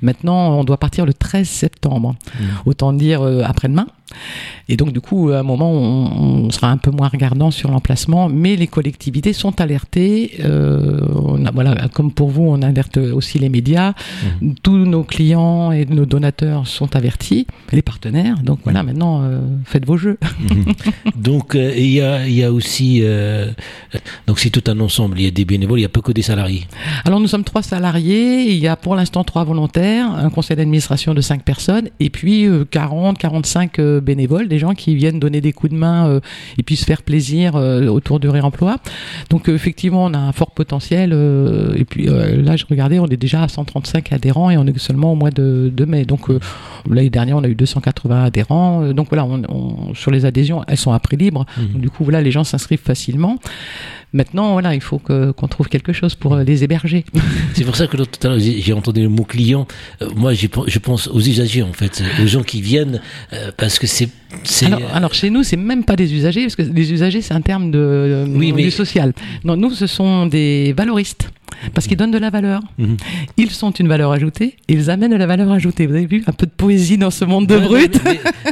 Maintenant, 0.00 0.58
on 0.58 0.64
doit 0.64 0.78
partir 0.78 1.04
le 1.04 1.12
13 1.12 1.46
septembre. 1.46 2.16
Mhm. 2.40 2.46
Autant 2.64 2.92
dire 2.92 3.22
euh, 3.22 3.42
après-demain. 3.44 3.86
Et 4.68 4.76
donc, 4.76 4.92
du 4.92 5.00
coup, 5.00 5.30
à 5.30 5.40
un 5.40 5.42
moment, 5.42 5.70
on, 5.70 6.50
sera 6.50 6.70
un 6.70 6.76
peu 6.76 6.90
moins 6.90 7.08
regardant 7.08 7.50
sur 7.50 7.70
l'emplacement, 7.70 8.28
mais 8.28 8.56
les 8.56 8.66
collectivités 8.66 9.32
sont 9.32 9.60
alertées. 9.60 10.32
Euh, 10.44 11.00
on 11.14 11.44
a, 11.44 11.50
voilà, 11.50 11.88
comme 11.92 12.12
pour 12.12 12.30
vous, 12.30 12.44
on 12.44 12.62
alerte 12.62 12.96
aussi 12.96 13.38
les 13.38 13.48
médias. 13.48 13.92
Mmh. 14.40 14.52
Tous 14.62 14.76
nos 14.76 15.02
clients 15.02 15.72
et 15.72 15.84
nos 15.86 16.06
donateurs 16.06 16.66
sont 16.66 16.94
avertis, 16.96 17.46
les 17.72 17.82
partenaires. 17.82 18.36
Donc 18.42 18.60
voilà, 18.64 18.82
maintenant, 18.82 19.22
euh, 19.22 19.40
faites 19.64 19.84
vos 19.84 19.96
jeux. 19.96 20.18
Mmh. 20.40 20.72
donc, 21.16 21.54
euh, 21.54 21.72
il 21.76 21.90
y, 21.90 22.00
a, 22.00 22.28
y, 22.28 22.44
a, 22.44 22.52
aussi, 22.52 23.02
donc 24.26 24.38
c'est 24.38 24.50
tout 24.50 24.64
un 24.70 24.78
ensemble. 24.80 25.18
Il 25.18 25.24
y 25.24 25.28
a 25.28 25.30
des 25.30 25.44
bénévoles, 25.44 25.78
il 25.78 25.82
n'y 25.82 25.86
a 25.86 25.90
pas 25.90 26.00
que 26.00 26.12
des 26.12 26.22
salariés. 26.22 26.66
Alors, 27.04 27.20
nous 27.20 27.28
sommes 27.28 27.44
trois 27.44 27.62
salariés. 27.62 28.50
Il 28.50 28.58
y 28.58 28.68
a 28.68 28.76
pour 28.76 28.94
l'instant 28.94 29.24
trois 29.24 29.44
volontaires, 29.44 30.10
un 30.12 30.30
conseil 30.30 30.56
d'administration 30.56 31.14
de 31.14 31.20
cinq 31.20 31.42
personnes, 31.44 31.88
et 32.00 32.10
puis 32.10 32.46
40, 32.70 33.18
45 33.18 33.72
bénévoles 34.02 34.48
des 34.48 34.58
gens 34.58 34.74
qui 34.74 34.94
viennent 34.94 35.18
donner 35.18 35.40
des 35.40 35.52
coups 35.52 35.72
de 35.72 35.78
main 35.78 36.08
euh, 36.08 36.20
et 36.58 36.62
puis 36.62 36.76
se 36.76 36.84
faire 36.84 37.02
plaisir 37.02 37.56
euh, 37.56 37.86
autour 37.86 38.20
du 38.20 38.28
réemploi. 38.28 38.76
Donc 39.30 39.48
euh, 39.48 39.54
effectivement, 39.54 40.04
on 40.04 40.14
a 40.14 40.18
un 40.18 40.32
fort 40.32 40.50
potentiel. 40.50 41.12
et 41.76 41.84
puis 41.84 42.06
là, 42.06 42.56
je 42.56 42.64
regardais, 42.68 42.98
on 42.98 43.06
est 43.06 43.16
déjà 43.16 43.42
à 43.42 43.48
135 43.48 44.12
adhérents 44.12 44.50
et 44.50 44.56
on 44.56 44.66
est 44.66 44.78
seulement 44.78 45.12
au 45.12 45.16
mois 45.16 45.30
de, 45.30 45.84
mai. 45.86 46.04
Donc 46.04 46.28
l'année 46.88 47.10
dernière, 47.10 47.36
on 47.36 47.44
a 47.44 47.48
eu 47.48 47.54
280 47.54 48.24
adhérents. 48.24 48.92
donc 48.92 49.08
voilà, 49.10 49.24
on, 49.24 49.94
sur 49.94 50.10
les 50.10 50.24
adhésions, 50.24 50.62
elles 50.68 50.76
sont 50.76 50.92
à 50.92 50.98
prix 50.98 51.16
libre. 51.16 51.46
Mmh. 51.56 51.80
du 51.80 51.90
coup, 51.90 52.04
voilà, 52.04 52.20
les 52.20 52.30
gens 52.30 52.44
s'inscrivent 52.44 52.80
facilement. 52.80 53.38
Maintenant, 54.14 54.52
voilà, 54.52 54.74
il 54.74 54.82
faut 54.82 54.98
qu'on 54.98 55.48
trouve 55.48 55.68
quelque 55.68 55.92
chose 55.92 56.14
pour 56.14 56.34
euh, 56.34 56.44
les 56.44 56.64
héberger. 56.64 57.04
C'est 57.54 57.64
pour 57.64 57.76
ça 57.76 57.86
que 57.86 57.96
tout 57.96 58.26
à 58.26 58.28
l'heure, 58.28 58.38
j'ai 58.38 58.72
entendu 58.72 59.00
le 59.00 59.08
mot 59.08 59.24
client. 59.24 59.66
Euh, 60.02 60.08
moi, 60.14 60.34
je 60.34 60.78
pense 60.78 61.08
aux 61.08 61.20
usagers, 61.20 61.62
en 61.62 61.72
fait, 61.72 62.02
aux 62.22 62.26
gens 62.26 62.42
qui 62.42 62.60
viennent, 62.60 63.00
euh, 63.32 63.50
parce 63.56 63.78
que 63.78 63.86
c'est... 63.86 64.08
Alors, 64.64 64.80
alors, 64.94 65.14
chez 65.14 65.30
nous, 65.30 65.42
c'est 65.42 65.56
même 65.56 65.84
pas 65.84 65.96
des 65.96 66.12
usagers, 66.14 66.42
parce 66.42 66.56
que 66.56 66.62
les 66.62 66.92
usagers, 66.92 67.22
c'est 67.22 67.34
un 67.34 67.40
terme 67.40 67.70
de, 67.70 68.24
oui, 68.28 68.52
mais... 68.52 68.62
du 68.62 68.70
social. 68.70 69.12
Non, 69.44 69.56
nous, 69.56 69.70
ce 69.70 69.86
sont 69.86 70.26
des 70.26 70.74
valoristes 70.76 71.30
parce 71.74 71.86
qu'ils 71.86 71.96
donnent 71.96 72.10
de 72.10 72.18
la 72.18 72.30
valeur. 72.30 72.60
Mhm. 72.78 72.96
Ils 73.36 73.50
sont 73.50 73.70
une 73.70 73.88
valeur 73.88 74.12
ajoutée, 74.12 74.56
ils 74.68 74.90
amènent 74.90 75.12
de 75.12 75.16
la 75.16 75.26
valeur 75.26 75.50
ajoutée. 75.50 75.86
Vous 75.86 75.94
avez 75.94 76.06
vu 76.06 76.22
un 76.26 76.32
peu 76.32 76.46
de 76.46 76.52
poésie 76.52 76.98
dans 76.98 77.10
ce 77.10 77.24
monde 77.24 77.46
de 77.46 77.58
brut 77.58 78.00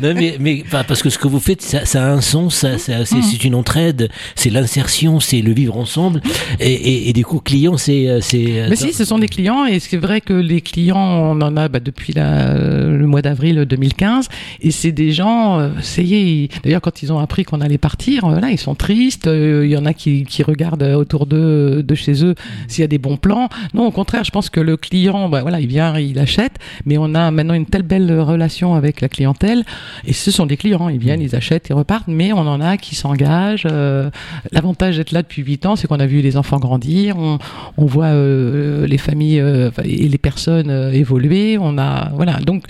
mais, 0.03 0.37
mais, 0.39 0.65
parce 0.71 1.03
que 1.03 1.11
ce 1.11 1.19
que 1.19 1.29
vous 1.29 1.41
faites, 1.41 1.63
ça, 1.63 2.05
a 2.05 2.11
un 2.11 2.21
sens, 2.21 2.65
mhm. 2.65 2.79
c'est 2.79 3.45
une 3.45 3.55
entraide, 3.55 4.09
c'est 4.35 4.51
l'insertion, 4.51 5.21
c'est 5.21 5.41
le 5.41 5.53
vivre 5.53 5.77
ensemble. 5.77 6.21
Et, 6.59 7.09
et, 7.09 7.13
du 7.13 7.25
coup, 7.25 7.41
clients, 7.41 7.77
c'est. 7.77 8.09
Euh, 8.09 8.21
euh, 8.35 8.67
mais 8.69 8.77
si, 8.77 8.93
ce 8.93 9.05
sont 9.05 9.19
des 9.19 9.29
clients, 9.29 9.67
et 9.67 9.79
c'est 9.79 9.97
vrai 9.97 10.21
que 10.21 10.33
les 10.33 10.61
clients, 10.61 10.99
on 10.99 11.41
en 11.41 11.57
a 11.57 11.69
bah, 11.69 11.81
depuis 11.81 12.13
la, 12.13 12.55
le 12.55 13.07
mois 13.07 13.23
d'avril 13.23 13.65
2015, 13.65 14.29
et 14.61 14.71
c'est 14.71 14.93
des 14.93 15.13
gens, 15.13 15.59
euh, 15.59 15.71
ça 15.81 16.03
y 16.03 16.15
est, 16.15 16.63
d'ailleurs, 16.63 16.81
quand 16.81 17.03
ils 17.03 17.13
ont 17.13 17.19
appris 17.19 17.45
qu'on 17.45 17.61
allait 17.61 17.79
partir, 17.79 18.29
voilà, 18.29 18.51
ils 18.51 18.59
sont 18.59 18.75
tristes, 18.75 19.27
il 19.27 19.67
y 19.69 19.77
en 19.77 19.87
a 19.87 19.93
qui, 19.93 20.25
qui 20.25 20.43
regardent 20.43 20.83
autour 20.83 21.27
de, 21.27 21.85
de 21.87 21.95
chez 21.95 22.25
eux 22.25 22.35
s'il 22.69 22.83
y 22.83 22.85
a 22.85 22.89
des 22.89 22.99
bons 23.01 23.17
plans. 23.17 23.49
Non, 23.75 23.87
au 23.87 23.91
contraire, 23.91 24.25
je 24.25 24.31
pense 24.31 24.51
que 24.51 24.61
le 24.61 24.77
client, 24.77 25.29
bah, 25.29 25.43
voilà, 25.43 25.61
il 25.61 25.67
vient, 25.67 25.99
il 25.99 26.19
achète, 26.19 26.59
mais 26.85 26.99
on 26.99 27.15
a 27.15 27.31
maintenant 27.31 27.55
une 27.55 27.67
telle 27.67 27.83
belle 27.83 28.21
relation 28.21 28.75
avec 28.75 29.01
la 29.01 29.09
clientèle, 29.09 29.65
et 30.05 30.13
ce 30.13 30.31
sont 30.31 30.47
des 30.47 30.57
clients, 30.57 30.89
ils 30.89 30.99
viennent, 30.99 31.23
ils 31.23 31.35
achètent, 31.35 31.69
ils 31.69 31.75
repartent, 31.75 32.09
mais 32.09 32.33
on 32.33 32.39
en 32.39 32.61
a 32.61 32.77
qui 32.77 32.95
s'engagent. 32.95 33.67
Euh, 33.71 34.11
l'avantage 34.53 34.97
d'être 34.97 35.13
là 35.13 35.23
depuis 35.23 35.43
8 35.43 35.67
ans, 35.67 35.77
c'est 35.77 35.87
qu'on 35.87 36.01
a 36.01 36.07
vu 36.07 36.21
les 36.21 36.37
enfants 36.37 36.59
grandir, 36.59 37.17
on, 37.19 37.39
on 37.77 37.87
voit 37.87 38.07
euh, 38.07 38.87
les 38.87 38.99
familles 38.99 39.41
euh, 39.41 39.71
et 39.85 40.09
les 40.09 40.19
personnes 40.19 40.71
évoluer, 40.93 41.59
on 41.59 41.79
a, 41.79 42.11
voilà, 42.15 42.35
donc, 42.41 42.65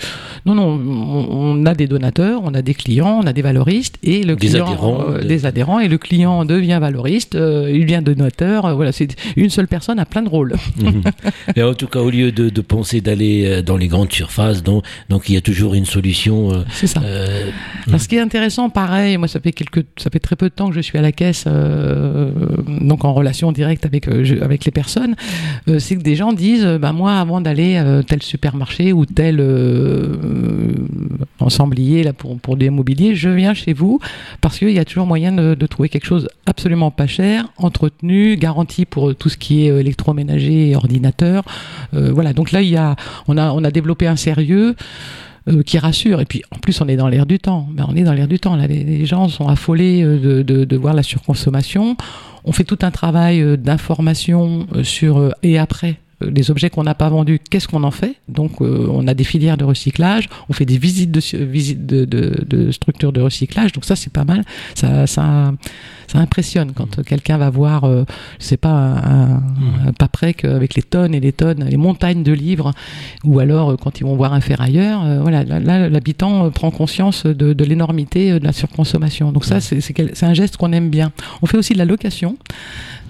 non, 0.45 0.55
non, 0.55 0.67
on, 0.67 1.65
a 1.65 1.73
des 1.73 1.87
donateurs, 1.87 2.41
on 2.43 2.53
a 2.53 2.61
des 2.61 2.73
clients, 2.73 3.19
on 3.23 3.27
a 3.27 3.33
des 3.33 3.41
valoristes, 3.41 3.97
et 4.03 4.23
le 4.23 4.35
des 4.35 4.47
client, 4.47 4.65
adhérents, 4.65 5.05
des 5.23 5.45
adhérents, 5.45 5.79
et 5.79 5.87
le 5.87 5.97
client 5.97 6.45
devient 6.45 6.79
valoriste, 6.81 7.35
il 7.35 7.81
devient 7.81 8.01
donateur, 8.03 8.75
voilà, 8.75 8.91
c'est 8.91 9.15
une 9.35 9.49
seule 9.49 9.67
personne 9.67 9.99
a 9.99 10.05
plein 10.05 10.20
de 10.21 10.29
rôles. 10.29 10.55
Et 11.55 11.63
en 11.63 11.73
tout 11.73 11.87
cas, 11.87 11.99
au 11.99 12.09
lieu 12.09 12.31
de, 12.31 12.49
de 12.49 12.61
penser 12.61 13.01
d'aller 13.01 13.45
euh, 13.45 13.61
dans 13.61 13.77
les 13.77 13.87
grandes 13.87 14.11
surfaces, 14.11 14.63
donc, 14.63 14.83
donc 15.09 15.29
il 15.29 15.35
y 15.35 15.37
a 15.37 15.41
toujours 15.41 15.73
une 15.73 15.85
solution. 15.85 16.51
Euh, 16.51 16.63
c'est 16.71 16.87
ça. 16.87 17.01
Euh, 17.03 17.51
ce 17.97 18.07
qui 18.07 18.15
est 18.15 18.19
intéressant, 18.19 18.69
pareil, 18.69 19.17
moi 19.17 19.27
ça 19.27 19.39
fait 19.39 19.51
quelques, 19.51 19.85
ça 19.97 20.09
fait 20.11 20.19
très 20.19 20.35
peu 20.35 20.49
de 20.49 20.53
temps 20.53 20.69
que 20.69 20.75
je 20.75 20.81
suis 20.81 20.97
à 20.97 21.01
la 21.01 21.11
caisse, 21.11 21.45
euh, 21.47 22.31
donc 22.67 23.05
en 23.05 23.13
relation 23.13 23.51
directe 23.51 23.85
avec 23.85 24.07
avec 24.07 24.65
les 24.65 24.71
personnes, 24.71 25.15
c'est 25.77 25.95
que 25.95 26.01
des 26.01 26.15
gens 26.15 26.33
disent, 26.33 26.65
bah 26.79 26.93
moi 26.93 27.13
avant 27.15 27.41
d'aller 27.41 27.77
à 27.77 28.03
tel 28.03 28.21
supermarché 28.23 28.93
ou 28.93 29.05
tel 29.05 29.41
ensemblier 31.39 32.03
là 32.03 32.13
pour 32.13 32.39
pour 32.39 32.57
des 32.57 32.69
mobiliers, 32.69 33.15
je 33.15 33.29
viens 33.29 33.53
chez 33.53 33.73
vous 33.73 33.99
parce 34.41 34.57
qu'il 34.57 34.71
y 34.71 34.79
a 34.79 34.85
toujours 34.85 35.05
moyen 35.05 35.31
de, 35.31 35.55
de, 35.55 35.65
trouver 35.67 35.89
quelque 35.89 36.05
chose 36.05 36.27
absolument 36.45 36.91
pas 36.91 37.07
cher, 37.07 37.47
entretenu, 37.57 38.37
garanti 38.37 38.85
pour 38.85 39.15
tout 39.15 39.29
ce 39.29 39.37
qui 39.37 39.65
est 39.65 39.83
électroménager 40.17 40.49
ménager, 40.49 40.75
ordinateur. 40.75 41.43
Euh, 41.93 42.11
voilà, 42.11 42.33
donc 42.33 42.51
là, 42.51 42.61
il 42.61 42.69
y 42.69 42.77
a, 42.77 42.95
on, 43.27 43.37
a, 43.37 43.51
on 43.51 43.63
a 43.63 43.71
développé 43.71 44.07
un 44.07 44.15
sérieux. 44.15 44.75
Euh, 45.49 45.63
qui 45.63 45.79
rassure. 45.79 46.21
Et 46.21 46.25
puis 46.25 46.43
en 46.51 46.59
plus, 46.59 46.81
on 46.81 46.87
est 46.87 46.95
dans 46.95 47.07
l'air 47.07 47.25
du 47.25 47.39
temps. 47.39 47.67
Ben, 47.71 47.87
on 47.89 47.95
est 47.95 48.03
dans 48.03 48.13
l'air 48.13 48.27
du 48.27 48.39
temps. 48.39 48.55
Les, 48.55 49.07
gens 49.07 49.27
sont 49.27 49.47
affolés 49.47 50.03
euh, 50.03 50.43
de, 50.43 50.77
voir 50.77 50.93
la 50.93 51.01
surconsommation. 51.01 51.97
On 52.45 52.51
fait 52.51 52.63
tout 52.63 52.77
un 52.83 52.91
travail 52.91 53.57
d'information 53.57 54.67
sur 54.83 55.33
et 55.41 55.57
après 55.57 55.95
les 56.33 56.51
objets 56.51 56.69
qu'on 56.69 56.83
n'a 56.83 56.95
pas 56.95 57.09
vendus, 57.09 57.39
qu'est-ce 57.49 57.67
qu'on 57.67 57.83
en 57.83 57.91
fait? 57.91 58.15
Donc, 58.27 58.61
on 58.61 59.07
a 59.07 59.13
des 59.13 59.23
filières 59.23 59.57
de 59.57 59.63
recyclage, 59.63 60.29
on 60.49 60.53
fait 60.53 60.65
des 60.65 60.77
visites 60.77 61.11
de, 61.11 61.21
visites 61.43 61.85
de, 61.85 62.05
de, 62.05 62.45
de 62.47 62.71
structures 62.71 63.11
de 63.11 63.21
recyclage, 63.21 63.71
donc 63.71 63.85
ça, 63.85 63.95
c'est 63.95 64.11
pas 64.11 64.25
mal. 64.25 64.43
Ça, 64.75 65.07
ça, 65.07 65.53
ça 66.11 66.19
impressionne 66.19 66.73
quand 66.73 67.03
quelqu'un 67.03 67.37
va 67.37 67.49
voir, 67.49 67.85
euh, 67.85 68.03
sais 68.39 68.57
pas, 68.57 68.69
un, 68.69 69.37
mmh. 69.37 69.93
pas 69.97 70.07
près 70.09 70.33
qu'avec 70.33 70.75
les 70.75 70.81
tonnes 70.83 71.15
et 71.15 71.19
les 71.19 71.31
tonnes, 71.31 71.63
les 71.63 71.77
montagnes 71.77 72.23
de 72.23 72.33
livres, 72.33 72.73
ou 73.23 73.39
alors 73.39 73.71
euh, 73.71 73.75
quand 73.77 73.99
ils 73.99 74.03
vont 74.03 74.15
voir 74.15 74.33
un 74.33 74.41
ferrailleur, 74.41 75.05
euh, 75.05 75.21
voilà, 75.21 75.43
là, 75.43 75.89
l'habitant 75.89 76.49
prend 76.49 76.69
conscience 76.71 77.25
de, 77.25 77.53
de 77.53 77.63
l'énormité 77.63 78.39
de 78.39 78.43
la 78.43 78.51
surconsommation. 78.51 79.31
Donc 79.31 79.45
ça, 79.45 79.57
mmh. 79.57 79.81
c'est 80.13 80.23
un 80.23 80.33
geste 80.33 80.57
qu'on 80.57 80.73
aime 80.73 80.89
bien. 80.89 81.11
On 81.41 81.45
fait 81.45 81.57
aussi 81.57 81.73
de 81.73 81.77
la 81.77 81.85
location. 81.85 82.37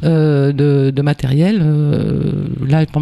Euh, 0.04 0.52
de, 0.52 0.90
de, 0.90 1.02
matériel. 1.04 1.60
Euh, 1.62 2.48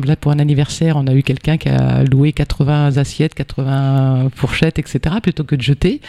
là, 0.05 0.09
là, 0.09 0.15
pour 0.15 0.31
un 0.31 0.39
anniversaire, 0.39 0.97
on 0.97 1.07
a 1.07 1.13
eu 1.13 1.23
quelqu'un 1.23 1.57
qui 1.57 1.69
a 1.69 2.03
loué 2.03 2.31
80 2.33 2.97
assiettes, 2.97 3.33
80 3.35 4.29
fourchettes, 4.35 4.79
etc., 4.79 5.15
plutôt 5.21 5.43
que 5.43 5.55
de 5.55 5.61
jeter. 5.61 6.01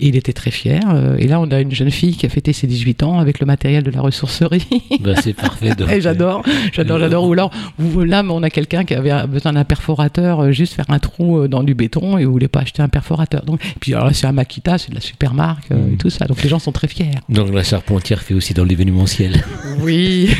Et 0.00 0.08
il 0.08 0.16
était 0.16 0.32
très 0.32 0.50
fier. 0.50 0.82
Euh, 0.88 1.16
et 1.18 1.26
là, 1.26 1.40
on 1.40 1.50
a 1.50 1.60
une 1.60 1.72
jeune 1.72 1.90
fille 1.90 2.16
qui 2.16 2.26
a 2.26 2.28
fêté 2.28 2.52
ses 2.52 2.66
18 2.66 3.02
ans 3.02 3.18
avec 3.18 3.40
le 3.40 3.46
matériel 3.46 3.82
de 3.82 3.90
la 3.90 4.00
ressourcerie. 4.00 4.66
Bah, 5.00 5.14
c'est 5.22 5.32
parfait. 5.32 5.70
j'adore, 6.00 6.42
j'adore, 6.72 6.98
j'adore. 6.98 7.24
Ou 7.24 7.32
là, 7.32 7.48
là, 7.78 8.22
on 8.28 8.42
a 8.42 8.50
quelqu'un 8.50 8.84
qui 8.84 8.94
avait 8.94 9.26
besoin 9.26 9.54
d'un 9.54 9.64
perforateur, 9.64 10.52
juste 10.52 10.74
faire 10.74 10.84
un 10.90 10.98
trou 10.98 11.48
dans 11.48 11.62
du 11.62 11.74
béton 11.74 12.18
et 12.18 12.24
voulez 12.30 12.48
pas 12.48 12.60
acheter 12.60 12.82
un 12.82 12.88
perforateur. 12.88 13.44
Donc, 13.44 13.64
et 13.64 13.78
puis 13.80 13.94
alors 13.94 14.14
c'est 14.14 14.26
un 14.26 14.32
Makita, 14.32 14.78
c'est 14.78 14.90
de 14.90 14.94
la 14.94 15.00
super 15.00 15.34
marque 15.34 15.70
et 15.70 15.74
mm. 15.74 15.96
tout 15.96 16.10
ça. 16.10 16.26
Donc 16.26 16.42
les 16.42 16.48
gens 16.48 16.58
sont 16.58 16.72
très 16.72 16.88
fiers. 16.88 17.10
Donc 17.28 17.52
la 17.52 17.62
charpentière 17.62 18.22
fait 18.22 18.34
aussi 18.34 18.54
dans 18.54 18.64
l'événementiel. 18.64 19.42
Oui. 19.80 20.30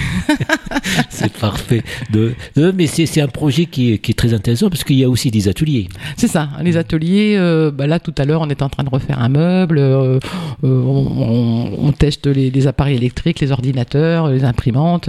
c'est 1.11 1.33
parfait. 1.33 1.83
De, 2.11 2.35
mais 2.73 2.87
c'est 2.91 3.21
un 3.21 3.29
projet 3.29 3.67
qui 3.67 3.93
est, 3.93 3.99
qui 3.99 4.13
est, 4.13 4.15
très 4.15 4.35
intéressant 4.35 4.69
parce 4.69 4.85
qu'il 4.85 4.97
y 4.97 5.05
a 5.05 5.09
aussi 5.09 5.31
des 5.31 5.49
ateliers. 5.49 5.89
C'est 6.17 6.29
ça, 6.29 6.49
les 6.63 6.77
ateliers. 6.77 7.37
Euh, 7.37 7.71
bah 7.71 7.87
là, 7.87 7.99
tout 7.99 8.15
à 8.19 8.25
l'heure, 8.25 8.43
on 8.43 8.49
est 8.49 8.63
en 8.63 8.69
train 8.69 8.85
de 8.85 8.91
refaire 8.91 9.21
un 9.21 9.29
meuble. 9.29 9.79
Euh, 9.79 10.19
euh, 10.65 10.83
on, 10.83 11.73
on, 11.79 11.93
teste 11.93 12.27
les, 12.27 12.51
les, 12.51 12.67
appareils 12.67 12.97
électriques, 12.97 13.41
les 13.41 13.53
ordinateurs, 13.53 14.29
les 14.29 14.45
imprimantes, 14.45 15.09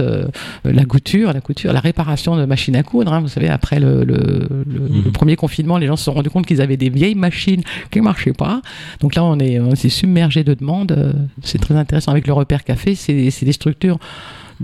la 0.64 0.84
couture, 0.84 1.32
la 1.32 1.40
couture, 1.40 1.72
la 1.72 1.80
réparation 1.80 2.36
de 2.36 2.44
machines 2.44 2.76
à 2.76 2.82
coudre. 2.82 3.12
Hein. 3.12 3.20
vous 3.20 3.28
savez, 3.28 3.48
après 3.48 3.80
le, 3.80 4.04
le, 4.04 4.48
le, 4.66 4.80
mhm. 4.80 5.12
premier 5.12 5.36
confinement, 5.36 5.78
les 5.78 5.86
gens 5.86 5.96
se 5.96 6.04
sont 6.04 6.12
rendus 6.12 6.30
compte 6.30 6.46
qu'ils 6.46 6.60
avaient 6.60 6.76
des 6.76 6.90
vieilles 6.90 7.14
machines 7.14 7.62
qui 7.90 7.98
ne 7.98 8.04
marchaient 8.04 8.32
pas. 8.32 8.62
Donc 9.00 9.14
là, 9.14 9.24
on 9.24 9.38
est, 9.38 9.60
on 9.60 9.74
s'est 9.74 9.88
submergé 9.88 10.44
de 10.44 10.54
demandes. 10.54 11.14
C'est 11.42 11.58
très 11.58 11.74
intéressant 11.74 12.12
avec 12.12 12.26
le 12.26 12.32
repère 12.32 12.64
café. 12.64 12.94
C'est 12.94 13.44
des 13.44 13.52
structures 13.52 13.98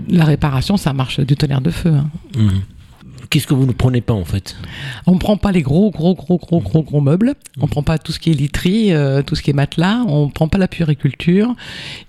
la 0.07 0.25
réparation, 0.25 0.77
ça 0.77 0.93
marche 0.93 1.19
du 1.19 1.35
tonnerre 1.35 1.61
de 1.61 1.71
feu. 1.71 1.93
Hein. 1.93 2.09
Mhm. 2.37 2.61
Qu'est-ce 3.29 3.45
que 3.45 3.53
vous 3.53 3.67
ne 3.67 3.73
prenez 3.73 4.01
pas 4.01 4.15
en 4.15 4.25
fait 4.25 4.55
On 5.05 5.13
ne 5.13 5.19
prend 5.19 5.37
pas 5.37 5.51
les 5.51 5.61
gros, 5.61 5.91
gros, 5.91 6.15
gros, 6.15 6.39
gros, 6.39 6.61
gros, 6.61 6.81
gros 6.81 6.99
meubles. 6.99 7.35
On 7.59 7.65
ne 7.65 7.69
prend 7.69 7.83
pas 7.83 7.99
tout 7.99 8.11
ce 8.11 8.17
qui 8.17 8.31
est 8.31 8.33
literie, 8.33 8.91
euh, 8.91 9.21
tout 9.21 9.35
ce 9.35 9.43
qui 9.43 9.51
est 9.51 9.53
matelas. 9.53 10.03
On 10.07 10.25
ne 10.25 10.31
prend 10.31 10.47
pas 10.47 10.57
la 10.57 10.67
puériculture 10.67 11.53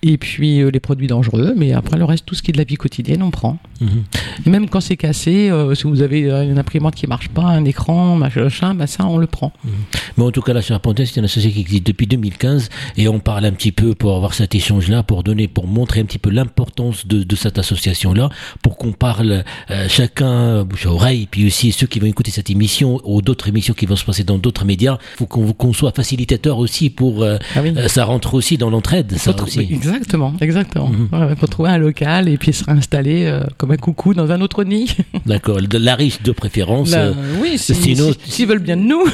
et 0.03 0.17
puis 0.17 0.63
euh, 0.63 0.71
les 0.71 0.81
produits 0.81 1.09
dangereux. 1.09 1.53
Mais 1.59 1.75
après 1.75 1.99
le 1.99 2.05
reste, 2.05 2.25
tout 2.25 2.35
ce 2.35 2.43
qui 2.43 2.53
est 2.53 2.55
de 2.55 2.59
la 2.59 2.65
vie 2.65 2.77
quotidienne, 2.77 3.23
on 3.23 3.31
prend. 3.31 3.59
Mhm. 3.83 4.05
Et 4.47 4.51
même 4.51 4.71
quand 4.71 4.81
c'est 4.81 4.97
cassé, 4.97 5.51
euh, 5.51 5.75
si 5.75 5.85
vous 5.85 6.01
avez 6.01 6.23
une 6.23 6.59
imprimante 6.59 6.95
qui 6.95 7.07
marche 7.07 7.29
pas, 7.29 7.43
un 7.43 7.67
écran, 7.67 8.17
machin, 8.17 8.75
bah 8.75 8.87
ça, 8.87 9.05
on 9.05 9.19
le 9.19 9.27
prend. 9.27 9.53
Mhm. 9.63 9.73
Mais 10.17 10.25
en 10.25 10.31
tout 10.31 10.41
cas, 10.41 10.55
la 10.55 10.63
Charpentière, 10.63 11.07
c'est 11.07 11.21
une 11.21 11.27
association 11.27 11.51
qui 11.51 11.61
existe 11.61 11.87
depuis 11.87 12.07
2015 12.07 12.71
et 12.97 13.09
on 13.09 13.21
parle 13.21 13.45
un 13.45 13.53
petit 13.53 13.73
peu 13.73 13.95
pour 13.95 14.17
avoir 14.17 14.33
cet 14.33 14.55
échange-là, 14.55 15.03
pour 15.03 15.23
donner, 15.23 15.49
pour 15.49 15.67
montrer 15.67 16.01
un 16.01 16.05
petit 16.05 16.19
peu 16.19 16.31
l'importance 16.31 17.07
de, 17.07 17.37
cette 17.37 17.59
association-là, 17.59 18.31
pour 18.63 18.79
qu'on 18.79 18.93
parle 18.93 19.45
chacun 19.89 20.65
bouche 20.65 20.87
à 20.87 20.91
oreille 20.91 21.10
et 21.13 21.27
puis 21.31 21.47
aussi 21.47 21.73
ceux 21.73 21.87
qui 21.87 22.01
vont 22.01 22.07
écouter 22.07 22.31
cette 22.31 22.51
émission 22.51 23.01
ou 23.05 23.23
d'autres 23.23 23.49
émissions 23.49 23.75
qui 23.75 23.87
vont 23.87 23.97
se 23.97 24.05
passer 24.05 24.25
dans 24.25 24.39
d'autres 24.39 24.65
médias, 24.65 24.99
il 25.15 25.19
faut 25.19 25.27
qu'on 25.27 25.73
soit 25.73 25.93
facilitateur 25.95 26.59
aussi 26.59 26.91
pour. 26.91 27.23
Euh, 27.23 27.39
ah 27.55 27.61
euh, 27.61 27.89
ça 27.89 28.05
rentre 28.05 28.35
aussi 28.35 28.57
dans 28.57 28.71
l'entraide, 28.71 29.17
ça 29.17 29.35
aussi. 29.43 29.61
Exactement, 29.61 30.35
exactement. 30.41 30.91
Il 30.93 31.19
mhm. 31.19 31.37
faut 31.37 31.47
trouver 31.47 31.71
un 31.71 31.79
local 31.79 32.29
et 32.29 32.37
puis 32.37 32.53
se 32.53 32.65
réinstaller 32.65 33.25
euh, 33.27 33.43
comme 33.57 33.71
un 33.71 33.77
coucou 33.77 34.15
dans 34.15 34.31
un 34.31 34.41
autre 34.41 34.65
nid. 34.65 34.89
D'accord, 35.27 35.61
de 35.61 35.79
la 35.79 35.95
riche 35.95 36.23
de 36.23 36.33
préférence. 36.33 36.95
oui, 37.41 37.59
s'ils 37.59 38.47
veulent 38.47 38.59
bien 38.59 38.77
de 38.77 38.83
nous. 38.83 39.05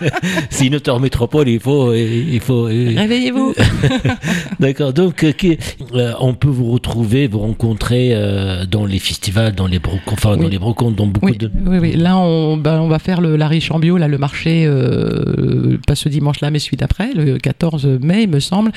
si 0.50 0.70
notre 0.70 0.98
métropole, 1.00 1.48
il 1.48 1.60
faut. 1.60 1.94
Il 1.94 2.40
faut 2.40 2.64
Réveillez-vous. 2.64 3.54
D'accord, 4.60 4.92
donc 4.92 5.24
on 6.20 6.34
peut 6.34 6.48
vous 6.48 6.70
retrouver, 6.70 7.26
vous 7.26 7.40
rencontrer 7.40 8.14
dans 8.70 8.86
les 8.86 8.98
festivals, 8.98 9.54
dans 9.54 9.66
les, 9.66 9.80
enfin, 10.06 10.36
dans 10.36 10.48
les 10.48 10.58
brocantes, 10.58 10.96
dans 10.96 11.06
beaucoup 11.06 11.35
Oui, 11.66 11.78
oui. 11.78 11.92
Là, 11.96 12.16
on, 12.18 12.56
ben, 12.56 12.80
on 12.80 12.88
va 12.88 12.98
faire 12.98 13.20
le, 13.20 13.36
la 13.36 13.48
riche 13.48 13.70
en 13.70 13.78
bio, 13.78 13.96
là, 13.96 14.08
le 14.08 14.18
marché, 14.18 14.64
euh, 14.66 15.78
pas 15.86 15.94
ce 15.94 16.08
dimanche-là, 16.08 16.50
mais 16.50 16.58
celui 16.58 16.76
d'après, 16.76 17.12
le 17.12 17.38
14 17.38 17.86
mai, 18.00 18.24
il 18.24 18.30
me 18.30 18.40
semble. 18.40 18.72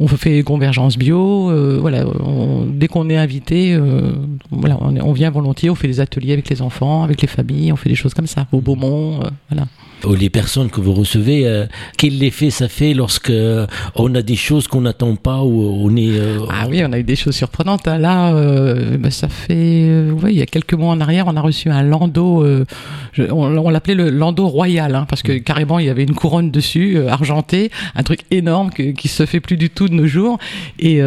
On 0.00 0.06
fait 0.06 0.42
convergence 0.42 0.96
bio. 0.96 1.50
Euh, 1.50 1.78
voilà, 1.80 2.04
dès 2.68 2.88
qu'on 2.88 3.08
est 3.10 3.16
invité, 3.16 3.74
euh, 3.74 4.12
voilà, 4.50 4.78
on, 4.80 4.96
on, 4.96 5.12
vient 5.12 5.30
volontiers, 5.30 5.70
on 5.70 5.74
fait 5.74 5.88
des 5.88 6.00
ateliers 6.00 6.32
avec 6.32 6.48
les 6.48 6.62
enfants, 6.62 7.02
avec 7.02 7.22
les 7.22 7.28
familles, 7.28 7.72
on 7.72 7.76
fait 7.76 7.88
des 7.88 7.94
choses 7.94 8.14
comme 8.14 8.26
ça, 8.26 8.46
au 8.52 8.60
Beaumont, 8.60 9.20
voilà 9.50 9.66
les 10.12 10.30
personnes 10.30 10.70
que 10.70 10.80
vous 10.80 10.92
recevez, 10.92 11.46
euh, 11.46 11.66
quel 11.96 12.22
effet 12.22 12.50
ça 12.50 12.68
fait 12.68 12.94
lorsque 12.94 13.30
euh, 13.30 13.66
on 13.94 14.14
a 14.14 14.22
des 14.22 14.36
choses 14.36 14.68
qu'on 14.68 14.82
n'attend 14.82 15.16
pas 15.16 15.42
ou 15.42 15.62
on 15.62 15.96
est 15.96 16.18
euh, 16.18 16.40
Ah 16.50 16.66
oui, 16.68 16.82
on 16.84 16.92
a 16.92 16.98
eu 16.98 17.02
des 17.02 17.16
choses 17.16 17.34
surprenantes. 17.34 17.88
Hein. 17.88 17.98
Là, 17.98 18.32
bah, 18.98 19.10
ça 19.10 19.28
fait, 19.28 20.10
ouais, 20.22 20.32
il 20.32 20.38
y 20.38 20.42
a 20.42 20.46
quelques 20.46 20.74
mois 20.74 20.92
en 20.92 21.00
arrière, 21.00 21.26
on 21.26 21.36
a 21.36 21.40
reçu 21.40 21.70
un 21.70 21.82
landau. 21.82 22.44
on, 23.30 23.70
l'appelait 23.70 23.94
le 23.94 24.10
landau 24.10 24.46
royal 24.46 24.94
hein, 24.94 25.06
parce 25.08 25.22
que 25.22 25.32
mm. 25.32 25.40
carrément 25.40 25.78
il 25.78 25.86
y 25.86 25.90
avait 25.90 26.04
une 26.04 26.14
couronne 26.14 26.50
dessus, 26.50 26.98
argentée, 27.08 27.70
un 27.94 28.02
truc 28.02 28.20
énorme 28.30 28.70
que, 28.70 28.92
qui 28.92 29.08
se 29.08 29.26
fait 29.26 29.40
plus 29.40 29.56
du 29.56 29.70
tout 29.70 29.88
de 29.88 29.94
nos 29.94 30.06
jours. 30.06 30.38
Et 30.78 31.00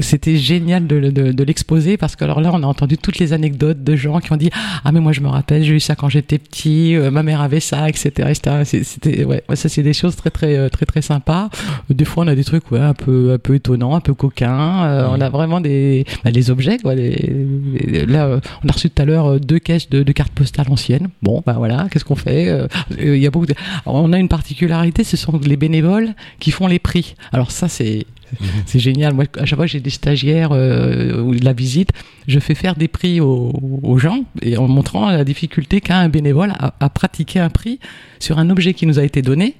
c'était 0.00 0.36
génial 0.36 0.86
de, 0.86 1.10
de 1.10 1.44
l'exposer 1.44 1.96
parce 1.96 2.16
que 2.16 2.24
alors 2.24 2.40
là, 2.40 2.50
on 2.52 2.62
a 2.62 2.66
entendu 2.66 2.98
toutes 2.98 3.18
les 3.18 3.32
anecdotes 3.32 3.82
de 3.84 3.96
gens 3.96 4.20
qui 4.20 4.32
ont 4.32 4.36
dit 4.36 4.50
ah 4.84 4.92
mais 4.92 5.00
moi 5.00 5.12
je 5.12 5.20
me 5.20 5.28
rappelle, 5.28 5.62
j'ai 5.62 5.74
eu 5.74 5.80
ça 5.80 5.94
quand 5.94 6.08
j'étais 6.08 6.38
petit, 6.38 6.96
ma 7.10 7.22
mère 7.22 7.40
avait 7.40 7.60
ça, 7.60 7.88
etc. 7.88 8.31
C'était, 8.34 9.24
ouais, 9.24 9.42
ça 9.54 9.68
c'est 9.68 9.82
des 9.82 9.92
choses 9.92 10.16
très 10.16 10.30
très 10.30 10.56
euh, 10.56 10.68
très 10.68 10.86
très 10.86 11.02
sympas. 11.02 11.50
Des 11.90 12.04
fois 12.04 12.24
on 12.24 12.28
a 12.28 12.34
des 12.34 12.44
trucs 12.44 12.70
ouais, 12.70 12.80
un 12.80 12.94
peu 12.94 13.32
un 13.32 13.38
peu 13.38 13.54
étonnants, 13.54 13.94
un 13.94 14.00
peu 14.00 14.14
coquins. 14.14 14.84
Euh, 14.84 15.08
on 15.10 15.20
a 15.20 15.28
vraiment 15.28 15.60
des 15.60 16.04
bah, 16.24 16.30
les 16.30 16.50
objets 16.50 16.78
quoi. 16.78 16.94
là 16.94 17.00
euh, 17.00 18.40
on 18.64 18.68
a 18.68 18.72
reçu 18.72 18.90
tout 18.90 19.02
à 19.02 19.04
l'heure 19.04 19.40
deux 19.40 19.58
caisses 19.58 19.88
de, 19.88 20.02
cartes 20.12 20.32
postales 20.32 20.70
anciennes. 20.70 21.08
Bon 21.22 21.42
bah 21.44 21.54
voilà, 21.56 21.88
qu'est-ce 21.90 22.04
qu'on 22.04 22.16
fait 22.16 22.68
Il 22.98 23.16
y 23.16 23.26
a 23.26 23.30
beaucoup. 23.30 23.46
on 23.86 24.12
a 24.12 24.18
une 24.18 24.28
particularité, 24.28 25.04
ce 25.04 25.16
sont 25.16 25.38
les 25.38 25.56
bénévoles 25.56 26.14
qui 26.38 26.50
font 26.50 26.66
les 26.66 26.78
prix. 26.78 27.14
Alors 27.32 27.50
ça 27.50 27.68
c'est. 27.68 28.06
C'est 28.66 28.78
génial. 28.78 29.14
Moi, 29.14 29.24
à 29.38 29.44
chaque 29.44 29.56
fois 29.56 29.66
que 29.66 29.72
j'ai 29.72 29.80
des 29.80 29.90
stagiaires 29.90 30.50
euh, 30.52 31.20
ou 31.20 31.34
de 31.34 31.44
la 31.44 31.52
visite, 31.52 31.90
je 32.26 32.38
fais 32.38 32.54
faire 32.54 32.76
des 32.76 32.88
prix 32.88 33.20
aux, 33.20 33.98
gens 33.98 34.24
et 34.40 34.56
en 34.56 34.68
montrant 34.68 35.10
la 35.10 35.24
difficulté 35.24 35.80
qu'a 35.80 35.98
un 35.98 36.08
bénévole 36.08 36.52
à, 36.58 36.88
pratiquer 36.88 37.40
un 37.40 37.50
prix 37.50 37.78
sur 38.18 38.38
un 38.38 38.50
objet 38.50 38.74
qui 38.74 38.86
nous 38.86 38.98
a 38.98 39.04
été 39.04 39.22
donné 39.22 39.56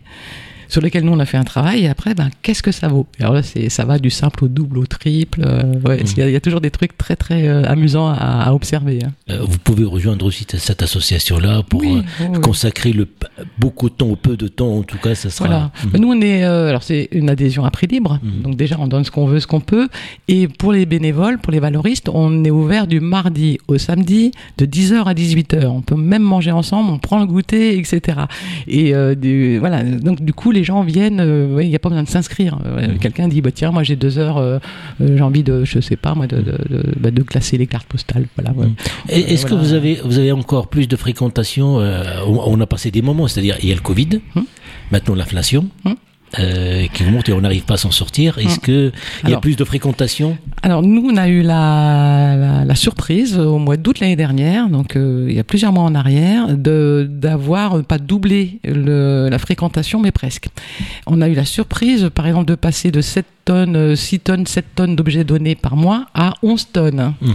sur 0.68 0.80
lesquels 0.80 1.04
nous 1.04 1.12
on 1.12 1.18
a 1.18 1.26
fait 1.26 1.36
un 1.36 1.44
travail 1.44 1.84
et 1.84 1.88
après 1.88 2.14
ben 2.14 2.30
qu'est-ce 2.40 2.62
que 2.62 2.72
ça 2.72 2.88
vaut? 2.88 3.06
Alors 3.20 3.34
là 3.34 3.42
c'est 3.42 3.68
ça 3.68 3.84
va 3.84 3.98
du 3.98 4.08
simple 4.08 4.44
au 4.44 4.48
double 4.48 4.78
au 4.78 4.86
triple 4.86 5.42
euh, 5.44 5.74
ouais, 5.84 6.02
mmh. 6.02 6.06
il, 6.16 6.30
y 6.30 6.36
a, 6.36 6.40
toujours 6.40 6.62
des 6.62 6.70
trucs 6.70 6.96
très 6.96 7.14
très 7.14 7.46
euh, 7.46 7.64
amusants 7.64 8.08
à, 8.08 8.52
observer 8.54 9.00
hein. 9.04 9.12
Euh, 9.32 9.38
vous 9.42 9.58
pouvez 9.58 9.84
rejoindre 9.84 10.24
aussi 10.26 10.46
cette 10.48 10.82
association 10.82 11.38
là 11.38 11.62
pour 11.62 11.82
consacrer 12.42 12.92
le 12.92 13.08
beaucoup 13.58 13.88
de 13.88 13.94
temps 13.94 14.08
ou 14.08 14.16
peu 14.16 14.36
de 14.36 14.48
temps 14.48 14.72
en 14.78 14.82
tout 14.82 14.98
cas 14.98 15.14
ça 15.14 15.30
sera 15.30 15.48
voilà. 15.48 15.70
Mmh. 15.84 15.98
nous 15.98 16.08
on 16.08 16.20
est 16.20 16.42
alors 16.44 16.82
c'est 16.82 17.08
une 17.12 17.30
adhésion 17.30 17.64
à 17.64 17.70
prix 17.70 17.86
libre 17.86 18.20
mmh. 18.22 18.42
donc 18.42 18.56
déjà 18.56 18.76
on 18.78 18.86
donne 18.86 19.04
ce 19.04 19.10
qu'on 19.10 19.26
veut 19.26 19.40
ce 19.40 19.46
qu'on 19.46 19.60
peut 19.60 19.88
et 20.28 20.48
pour 20.48 20.72
les 20.72 20.86
bénévoles 20.86 21.38
pour 21.38 21.52
les 21.52 21.60
valoristes 21.60 22.08
on 22.08 22.44
est 22.44 22.50
ouvert 22.50 22.86
du 22.86 23.00
mardi 23.00 23.58
au 23.68 23.78
samedi 23.78 24.32
de 24.58 24.66
10h 24.66 25.04
à 25.04 25.14
18h 25.14 25.66
on 25.66 25.82
peut 25.82 25.96
même 25.96 26.22
manger 26.22 26.52
ensemble 26.52 26.90
on 26.90 26.98
prend 26.98 27.18
le 27.20 27.26
goûter 27.26 27.78
etc 27.78 28.22
et 28.66 28.94
du, 29.16 29.58
voilà 29.58 29.82
donc 29.82 30.22
du 30.22 30.32
coup 30.32 30.50
les 30.50 30.64
gens 30.64 30.82
viennent, 30.82 31.20
euh, 31.20 31.62
il 31.62 31.68
n'y 31.68 31.76
a 31.76 31.78
pas 31.78 31.88
besoin 31.88 32.02
de 32.02 32.08
s'inscrire. 32.08 32.58
Euh, 32.64 32.88
mmh. 32.88 32.98
Quelqu'un 32.98 33.28
dit, 33.28 33.40
bah, 33.40 33.50
tiens, 33.52 33.70
moi 33.70 33.82
j'ai 33.82 33.96
deux 33.96 34.18
heures, 34.18 34.38
euh, 34.38 34.58
j'ai 35.00 35.22
envie 35.22 35.42
de, 35.42 35.64
je 35.64 35.80
sais 35.80 35.96
pas, 35.96 36.14
moi, 36.14 36.26
de, 36.26 36.36
de, 36.36 36.58
de, 36.68 36.82
bah, 36.98 37.10
classer 37.26 37.58
les 37.58 37.66
cartes 37.66 37.86
postales. 37.86 38.26
Voilà. 38.36 38.52
Est-ce 39.22 39.46
que 39.46 39.54
vous 39.54 39.72
avez, 39.72 40.00
vous 40.04 40.18
avez 40.18 40.32
encore 40.32 40.68
plus 40.68 40.88
de 40.88 40.96
fréquentation 40.96 41.76
on, 42.26 42.60
a 42.60 42.66
passé 42.66 42.90
des 42.90 43.02
moments, 43.02 43.28
c'est-à-dire 43.28 43.56
il 43.62 43.68
y 43.68 43.72
a 43.72 43.74
le 43.74 43.80
Covid, 43.80 44.20
mmh. 44.34 44.40
maintenant 44.90 45.14
l'inflation. 45.14 45.68
Euh, 46.38 46.86
qui 46.94 47.04
monte 47.04 47.28
et 47.28 47.34
on 47.34 47.42
n'arrive 47.42 47.64
pas 47.64 47.74
à 47.74 47.76
s'en 47.76 47.90
sortir. 47.90 48.38
Est-ce 48.38 48.58
qu'il 48.58 48.92
y 49.28 49.34
a 49.34 49.40
plus 49.40 49.54
de 49.54 49.64
fréquentation? 49.64 50.38
Alors 50.64 50.82
nous, 50.82 51.10
on 51.10 51.16
a 51.16 51.26
eu 51.26 51.42
la, 51.42 52.64
la, 52.64 52.74
surprise 52.76 53.36
au 53.36 53.58
mois 53.58 53.76
d'août 53.76 53.98
l'année 53.98 54.14
dernière, 54.14 54.68
donc 54.68 54.94
euh, 54.94 55.26
il 55.28 55.34
y 55.34 55.40
a 55.40 55.44
plusieurs 55.44 55.72
mois 55.72 55.82
en 55.82 55.94
arrière, 55.96 56.56
de 56.56 57.08
d'avoir 57.10 57.82
pas 57.82 57.98
doublé 57.98 58.60
le, 58.62 59.28
la 59.28 59.38
fréquentation, 59.40 59.98
mais 59.98 60.12
presque. 60.12 60.48
On 61.08 61.20
a 61.20 61.28
eu 61.28 61.34
la 61.34 61.44
surprise, 61.44 62.10
par 62.14 62.28
exemple, 62.28 62.46
de 62.46 62.54
passer 62.54 62.92
de 62.92 63.00
7 63.00 63.26
tonnes, 63.44 63.96
6 63.96 64.20
tonnes, 64.20 64.46
7 64.46 64.64
tonnes 64.76 64.94
d'objets 64.94 65.24
donnés 65.24 65.56
par 65.56 65.74
mois 65.74 66.06
à 66.14 66.34
11 66.44 66.68
tonnes. 66.72 67.14
Mhm. 67.20 67.34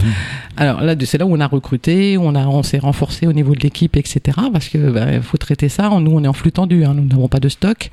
Alors 0.56 0.80
là, 0.80 0.94
c'est 1.04 1.18
là 1.18 1.26
où 1.26 1.36
on 1.36 1.40
a 1.40 1.46
recruté, 1.46 2.16
on, 2.16 2.34
a, 2.34 2.46
on 2.46 2.62
s'est 2.62 2.78
renforcé 2.78 3.26
au 3.26 3.34
niveau 3.34 3.54
de 3.54 3.60
l'équipe, 3.60 3.98
etc. 3.98 4.38
Parce 4.50 4.70
que 4.70 4.90
bah, 4.90 5.20
faut 5.20 5.36
traiter 5.36 5.68
ça. 5.68 5.90
Nous, 6.00 6.10
on 6.10 6.24
est 6.24 6.28
en 6.28 6.32
flux 6.32 6.52
tendu, 6.52 6.86
hein, 6.86 6.94
nous 6.94 7.04
n'avons 7.04 7.28
pas 7.28 7.40
de 7.40 7.50
stock. 7.50 7.90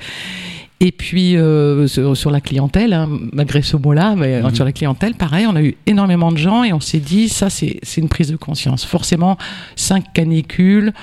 Et 0.81 0.91
puis 0.91 1.37
euh, 1.37 1.87
sur, 1.87 2.31
la 2.31 2.41
clientèle, 2.41 2.93
hein, 2.93 3.07
malgré 3.31 3.61
ce 3.61 3.77
mot-là, 3.77 4.15
mais 4.15 4.41
mhm. 4.41 4.53
sur 4.53 4.65
la 4.65 4.73
clientèle, 4.73 5.15
pareil, 5.15 5.45
on 5.47 5.55
a 5.55 5.61
eu 5.61 5.77
énormément 5.85 6.31
de 6.31 6.37
gens 6.37 6.63
et 6.63 6.73
on 6.73 6.81
s'est 6.81 6.99
dit, 6.99 7.29
ça 7.29 7.49
c'est 7.49 7.79
une 7.97 8.09
prise 8.09 8.29
de 8.29 8.35
conscience. 8.35 8.83
Forcément, 8.85 9.37
cinq 9.75 10.11
canicules. 10.13 10.93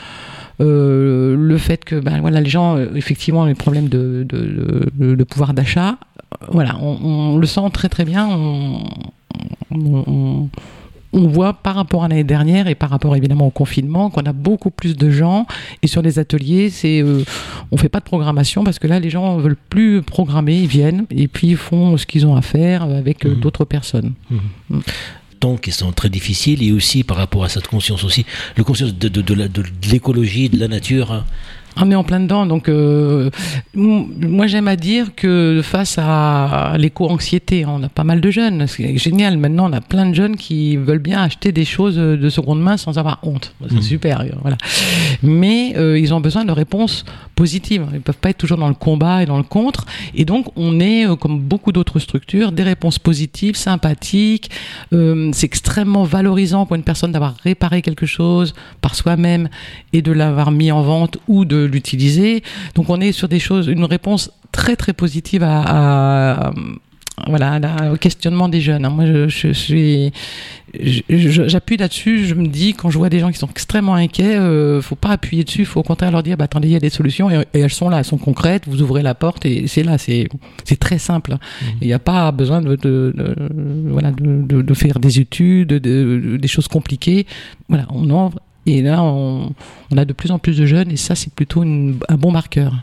Euh, 0.61 1.35
le 1.37 1.59
fait 1.59 1.85
que 1.85 1.97
ben, 1.97 2.21
voilà, 2.21 2.41
les 2.41 2.51
gens, 2.51 2.77
euh, 2.77 2.95
effectivement, 2.95 3.41
ont 3.41 3.47
des 3.47 3.55
problèmes 3.55 3.89
de, 3.89 4.27
de, 4.29 4.91
de, 5.15 5.25
pouvoir 5.25 5.55
d'achat, 5.55 5.97
voilà, 6.49 6.77
on, 6.81 7.39
le 7.39 7.47
sent 7.47 7.69
très 7.73 7.89
très 7.89 8.05
bien. 8.05 8.29
on, 8.29 8.85
on 9.71 10.49
on 11.13 11.27
voit 11.27 11.53
par 11.55 11.75
rapport 11.75 12.05
à 12.05 12.09
l'année 12.09 12.25
dernière 12.25 12.69
et 12.69 12.75
par 12.75 12.91
rapport 12.91 13.15
évidemment 13.17 13.47
au 13.47 13.51
confinement 13.51 14.11
qu'on 14.11 14.23
a 14.23 14.33
beaucoup 14.33 14.71
plus 14.71 14.97
de 14.97 15.11
gens 15.11 15.47
et 15.83 15.87
sur 15.87 16.03
les 16.03 16.19
ateliers 16.19 16.71
c'est 16.71 17.03
euh, 17.03 17.25
on 17.71 17.77
fait 17.77 17.89
pas 17.89 18.01
de 18.01 18.05
programmation 18.05 18.65
parce 18.65 18.79
que 18.79 18.87
là 18.87 18.99
les 18.99 19.11
gens 19.11 19.37
veulent 19.37 19.57
plus 19.69 20.03
programmer 20.03 20.59
ils 20.59 20.69
viennent 20.69 21.07
et 21.11 21.29
puis 21.29 21.49
ils 21.49 21.57
font 21.57 21.97
ce 21.97 22.07
qu'ils 22.07 22.27
ont 22.27 22.37
à 22.37 22.43
faire 22.43 22.83
avec 22.83 23.27
euh, 23.27 23.31
mmh. 23.35 23.41
d'autres 23.41 23.65
personnes 23.65 24.13
mmh. 24.31 24.37
Mmh. 24.71 25.57
qui 25.61 25.73
sont 25.73 25.93
très 25.93 26.09
difficiles 26.09 26.63
et 26.63 26.73
aussi 26.73 27.05
par 27.05 27.17
rapport 27.17 27.45
à 27.45 27.49
cette 27.49 27.67
conscience 27.67 28.05
aussi 28.05 28.25
le 28.57 28.65
conscience 28.65 28.95
de, 28.95 29.09
de 29.09 29.63
l'écologie 29.91 30.49
de 30.49 30.59
la 30.59 30.69
nature 30.69 31.25
On 31.81 31.91
est 31.91 31.95
en 31.95 32.05
plein 32.05 32.21
dedans, 32.21 32.45
donc 32.45 32.69
euh, 32.69 33.31
moi 33.75 34.47
j'aime 34.47 34.69
à 34.69 34.77
dire 34.77 35.15
que 35.15 35.63
face 35.65 35.97
à 35.99 36.75
l'éco-anxiété, 36.77 37.65
on 37.67 37.83
a 37.83 37.89
pas 37.89 38.05
mal 38.05 38.21
de 38.21 38.31
jeunes, 38.31 38.67
c'est 38.67 38.99
génial. 38.99 39.39
Maintenant, 39.39 39.71
on 39.71 39.73
a 39.73 39.81
plein 39.81 40.07
de 40.07 40.15
jeunes 40.15 40.37
qui 40.37 40.77
veulent 40.77 40.99
bien 40.99 41.23
acheter 41.23 41.51
des 41.51 41.65
choses 41.65 41.97
de 41.97 42.29
seconde 42.29 42.61
main 42.61 42.77
sans 42.77 42.99
avoir 42.99 43.21
honte. 43.23 43.55
C'est 43.69 43.77
mmh. 43.77 43.83
super, 43.83 44.25
voilà. 44.43 44.59
Mais 45.23 45.73
euh, 45.77 45.99
ils 45.99 46.13
ont 46.13 46.21
besoin 46.21 46.45
de 46.45 46.53
réponses 46.53 47.07
positives. 47.37 47.87
Ils 47.95 48.01
peuvent 48.01 48.19
pas 48.19 48.31
être 48.31 48.39
toujours 48.39 48.59
dans 48.59 48.69
le 48.69 48.75
combat 48.75 49.23
et 49.23 49.27
dans 49.27 49.39
le 49.39 49.43
contre. 49.43 49.87
Et 50.15 50.27
donc, 50.27 50.49
on 50.57 50.79
est 50.79 51.07
euh, 51.07 51.17
comme 51.17 51.41
beaucoup 51.41 51.73
d'autres 51.73 51.99
structures, 52.01 52.53
des 52.53 52.65
réponses 52.65 52.99
positives, 52.99 53.57
sympathiques. 53.57 54.51
c'est 54.91 55.45
extrêmement 55.45 56.05
valorisant 56.05 56.67
pour 56.67 56.77
une 56.77 56.83
personne 56.83 57.13
d'avoir 57.13 57.35
réparé 57.43 57.81
quelque 57.81 58.07
chose 58.07 58.55
par 58.83 58.95
soi-même 58.95 59.49
et 59.95 60.03
de 60.03 60.13
l'avoir 60.13 60.51
mis 60.51 60.71
en 60.71 60.83
vente 60.83 61.17
ou 61.29 61.45
de 61.47 61.62
l'utiliser. 61.65 62.43
Donc 62.75 62.91
on 62.91 63.01
est 63.01 63.13
sur 63.13 63.29
des 63.29 63.39
choses, 63.39 63.69
une 63.69 63.85
réponse 63.85 64.31
très 64.53 64.77
très 64.77 64.93
positive 64.93 65.43
à, 65.45 66.53
voilà, 67.27 67.61
au 67.93 67.97
questionnement 67.97 68.49
des 68.49 68.61
jeunes. 68.61 68.85
Hein. 68.85 68.91
Moi, 68.91 69.05
je, 69.29 69.53
suis, 69.53 70.13
j'appuie 71.09 71.77
là-dessus. 71.77 72.27
Je 72.27 72.35
me 72.35 72.49
dis, 72.49 72.75
quand 72.75 72.91
je 72.91 72.99
vois 72.99 73.09
des 73.09 73.19
gens 73.19 73.31
qui 73.31 73.39
sont 73.39 73.49
extrêmement 73.49 73.95
inquiets, 73.95 74.37
euh, 74.37 74.81
faut 74.81 74.97
pas 74.97 75.11
appuyer 75.11 75.45
dessus. 75.45 75.61
Il 75.61 75.67
faut 75.67 75.81
au 75.81 75.85
contraire 75.85 76.11
leur 76.11 76.23
dire, 76.23 76.37
bah, 76.37 76.45
attendez, 76.45 76.69
il 76.69 76.73
y 76.73 76.77
a 76.77 76.81
des 76.81 76.91
solutions 76.91 77.31
et, 77.31 77.45
elles 77.53 77.71
sont 77.71 77.89
là, 77.89 77.99
elles 77.99 78.05
sont 78.05 78.19
concrètes. 78.19 78.65
Vous 78.67 78.83
ouvrez 78.83 79.03
la 79.03 79.15
porte 79.15 79.45
et 79.47 79.67
c'est 79.67 79.83
là. 79.83 79.99
C'est, 79.99 80.29
c'est 80.65 80.79
très 80.79 80.99
simple. 80.99 81.35
Mmh. 81.35 81.67
Il 81.83 81.87
n'y 81.87 81.93
a 81.93 81.99
pas 81.99 82.33
besoin 82.33 82.61
de, 82.61 82.77
de, 82.77 83.15
voilà, 83.89 84.11
de, 84.11 84.63
de, 84.63 84.75
faire 84.75 84.99
des 84.99 85.21
études, 85.21 85.75
des 85.75 86.49
choses 86.49 86.69
compliquées. 86.69 87.27
Voilà, 87.69 87.87
on 87.91 88.09
ouvre 88.11 88.41
et 88.67 88.83
là, 88.83 89.03
on, 89.03 89.53
a 89.97 90.05
de 90.05 90.13
plus 90.13 90.31
en 90.31 90.39
plus 90.39 90.57
de 90.59 90.67
jeunes, 90.67 90.91
et 90.91 90.97
ça, 90.97 91.15
c'est 91.15 91.33
plutôt 91.33 91.63
un 91.63 92.17
bon 92.17 92.31
marqueur. 92.31 92.75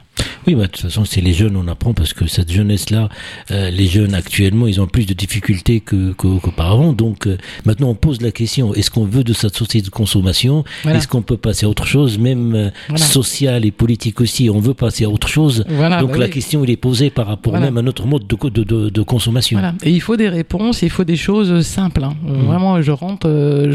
Oui, 0.48 0.56
bah, 0.56 0.64
de 0.64 0.68
toute 0.68 0.82
façon, 0.82 1.06
c'est 1.06 1.22
les 1.22 1.34
jeunes, 1.34 1.56
on 1.56 1.68
apprend 1.68 1.94
parce 1.94 2.14
que 2.14 2.28
cette 2.28 2.52
jeunesse-là, 2.52 3.10
euh, 3.52 3.70
les 3.70 3.88
jeunes 3.88 4.14
actuellement, 4.14 4.68
ils 4.68 4.82
ont 4.82 4.88
plus 4.88 5.06
de 5.06 5.14
difficultés 5.14 5.80
que, 5.80 6.12
qu'auparavant. 6.14 6.94
Donc 6.94 7.28
euh, 7.28 7.38
maintenant, 7.66 7.90
on 7.90 7.96
pose 7.96 8.22
la 8.22 8.32
question 8.32 8.74
est-ce 8.74 8.90
qu'on 8.90 9.06
veut 9.06 9.24
de 9.24 9.34
cette 9.34 9.56
société 9.56 9.86
de 9.86 9.92
consommation? 9.92 10.64
Est-ce 10.86 11.08
qu'on 11.08 11.22
peut 11.22 11.38
passer 11.38 11.66
à 11.66 11.70
autre 11.70 11.86
chose, 11.86 12.18
même 12.18 12.56
euh, 12.56 12.98
social 12.98 13.66
et 13.66 13.72
politique 13.72 14.22
aussi 14.22 14.50
On 14.50 14.60
veut 14.60 14.74
passer 14.74 15.06
à 15.06 15.10
autre 15.10 15.28
chose. 15.28 15.66
Donc 15.68 16.12
bah 16.12 16.18
la 16.18 16.30
question, 16.30 16.64
il 16.64 16.70
est 16.70 16.78
posée 16.78 17.10
par 17.10 17.28
rapport 17.28 17.58
même 17.60 17.78
à 17.78 17.82
notre 17.82 18.08
mode 18.08 18.26
de, 18.28 18.50
de, 18.50 18.90
de, 18.90 19.02
consommation. 19.02 19.60
Et 19.84 19.92
il 19.92 20.02
faut 20.02 20.16
des 20.18 20.30
réponses, 20.30 20.82
il 20.82 20.90
faut 20.90 21.04
des 21.04 21.16
choses 21.16 21.62
simples. 21.66 22.04
Hein. 22.04 22.14
Mmh. 22.24 22.34
Vraiment, 22.46 22.82
je 22.82 22.92
rentre, 22.92 23.70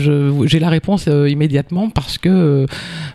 j'ai 0.46 0.58
la 0.58 0.68
réponse 0.70 1.06
immédiatement 1.06 1.90
parce 1.90 2.18
que 2.18 2.66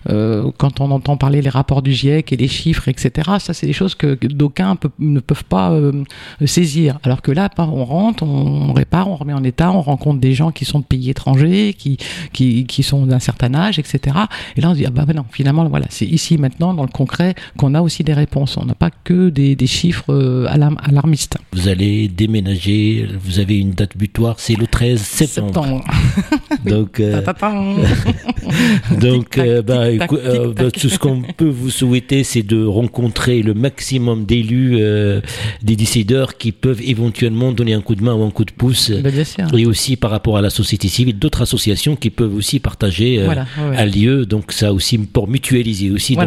quand 0.06 0.80
on 0.82 0.92
entend 0.92 1.18
parler 1.18 1.42
les 1.42 1.50
rapports 1.50 1.82
du 1.82 1.94
GIEC 1.94 2.34
et 2.34 2.38
les 2.38 2.48
chiffres, 2.48 2.88
etc., 2.88 3.19
ça, 3.40 3.54
c'est 3.54 3.68
des 3.68 3.74
choses 3.74 3.96
que, 3.96 4.18
d'aucuns 4.26 4.78
ne 5.00 5.20
peuvent 5.20 5.44
pas 5.44 5.72
euh, 5.72 6.04
saisir. 6.46 7.00
Alors 7.04 7.22
que 7.22 7.32
là, 7.32 7.50
on 7.58 7.86
rentre, 7.86 8.24
on, 8.24 8.74
répare, 8.74 9.10
on 9.10 9.16
remet 9.16 9.34
en 9.34 9.44
état, 9.44 9.72
on 9.72 9.82
rencontre 9.82 10.20
des 10.20 10.34
gens 10.34 10.52
qui 10.52 10.66
sont 10.66 10.80
de 10.80 10.86
pays 10.86 11.10
étrangers, 11.10 11.76
qui, 11.78 11.98
qui, 12.34 12.66
qui 12.66 12.84
sont 12.84 13.06
d'un 13.06 13.20
certain 13.20 13.54
âge, 13.54 13.80
etc. 13.80 14.18
Et 14.56 14.62
là, 14.62 14.70
on 14.70 14.74
se 14.74 14.80
dit, 14.80 14.86
ah 14.86 14.92
bah 14.92 15.06
non, 15.14 15.26
finalement, 15.32 15.68
voilà, 15.68 15.88
c'est 15.90 16.06
ici, 16.06 16.38
maintenant, 16.38 16.74
dans 16.74 16.84
le 16.84 16.90
concret, 16.90 17.36
qu'on 17.58 17.76
a 17.76 17.82
aussi 17.82 18.04
des 18.04 18.14
réponses. 18.14 18.58
On 18.58 18.66
n'a 18.66 18.76
pas 18.76 18.90
que 18.92 19.30
des, 19.30 19.56
des 19.56 19.68
chiffres 19.68 20.14
euh, 20.14 20.48
alarmistes. 20.48 21.38
Vous 21.54 21.68
allez 21.68 22.08
déménager, 22.08 23.08
vous 23.22 23.40
avez 23.40 23.60
une 23.60 23.72
date 23.72 23.98
butoir, 23.98 24.36
c'est 24.40 24.56
le 24.56 24.68
13 24.68 25.02
septembre. 25.02 25.84
donc, 26.66 27.00
euh, 27.00 27.22
donc 29.00 29.40
bah, 29.66 29.90
bah, 29.98 30.72
tout 30.72 30.90
ce 30.90 31.00
qu'on 31.00 31.22
peut 31.22 31.50
vous 31.50 31.70
souhaiter, 31.70 32.24
c'est 32.24 32.44
de 32.44 32.66
rencontrer 32.66 33.09
le 33.28 33.54
maximum 33.54 34.26
d'élus, 34.26 34.78
euh, 34.80 35.22
des 35.62 35.76
décideurs 35.76 36.38
qui 36.38 36.52
peuvent 36.52 36.82
éventuellement 36.82 37.52
donner 37.52 37.74
un 37.74 37.82
coup 37.82 37.96
de 37.96 38.04
main 38.04 38.14
ou 38.14 38.24
un 38.24 38.32
coup 38.32 38.46
de 38.46 38.52
pouce. 38.52 38.92
Ben, 38.92 39.14
et 39.58 39.66
aussi 39.66 39.96
par 39.96 40.12
rapport 40.12 40.38
à 40.38 40.42
la 40.42 40.50
société 40.50 40.88
civile, 40.88 41.18
d'autres 41.18 41.42
associations 41.42 41.96
qui 41.96 42.10
peuvent 42.10 42.36
aussi 42.36 42.60
partager 42.60 43.20
euh, 43.20 43.44
un 43.58 43.86
lieu. 43.86 44.26
Donc 44.26 44.52
ça 44.52 44.74
aussi 44.74 44.98
pour 44.98 45.28
mutualiser 45.28 45.92
aussi, 45.92 46.18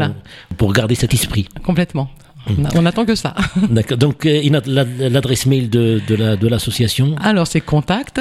pour 0.57 0.73
garder 0.73 0.95
cet 0.95 1.15
esprit. 1.15 1.47
Complètement. 1.63 2.11
On 2.75 2.87
attend 2.87 3.05
que 3.05 3.15
ça. 3.15 3.35
D'accord. 3.71 3.99
Donc, 3.99 4.27
euh, 4.27 4.43
l'adresse 4.67 5.47
mail 5.47 5.71
de, 5.71 6.01
de 6.09 6.49
l'association? 6.49 7.15
Alors, 7.23 7.47
c'est 7.47 7.61
contact 7.61 8.21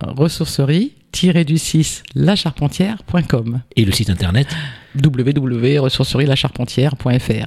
ressourcerie 0.00 0.92
du 1.44 1.58
6 1.58 2.02
lacharpentière.com. 2.14 3.60
Et 3.76 3.84
le 3.84 3.92
site 3.92 4.08
internet 4.10 4.48
www.ressourcerielacharpentière.fr. 4.94 7.46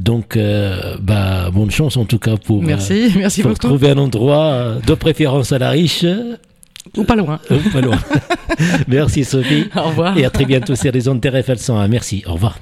Donc, 0.00 0.36
euh, 0.36 0.96
bah, 1.00 1.50
bonne 1.52 1.70
chance 1.70 1.96
en 1.96 2.06
tout 2.06 2.18
cas 2.18 2.36
pour, 2.36 2.60
merci, 2.62 3.04
euh, 3.04 3.10
merci 3.16 3.42
pour 3.42 3.58
trouver 3.58 3.90
un 3.90 3.98
endroit 3.98 4.46
euh, 4.46 4.80
de 4.80 4.94
préférence 4.94 5.52
à 5.52 5.58
la 5.58 5.70
riche. 5.70 6.04
Ou 6.96 7.04
pas 7.04 7.16
loin. 7.16 7.40
Ou 7.50 7.70
pas 7.70 7.80
loin. 7.80 7.98
merci 8.88 9.24
Sophie. 9.24 9.66
Au 9.76 9.82
revoir. 9.82 10.16
Et 10.16 10.24
à 10.24 10.30
très 10.30 10.44
bientôt 10.44 10.74
sur 10.74 10.92
les 10.92 11.08
ondes 11.08 11.20
TRFL 11.20 11.58
101. 11.58 11.88
Merci. 11.88 12.22
Au 12.26 12.34
revoir. 12.34 12.58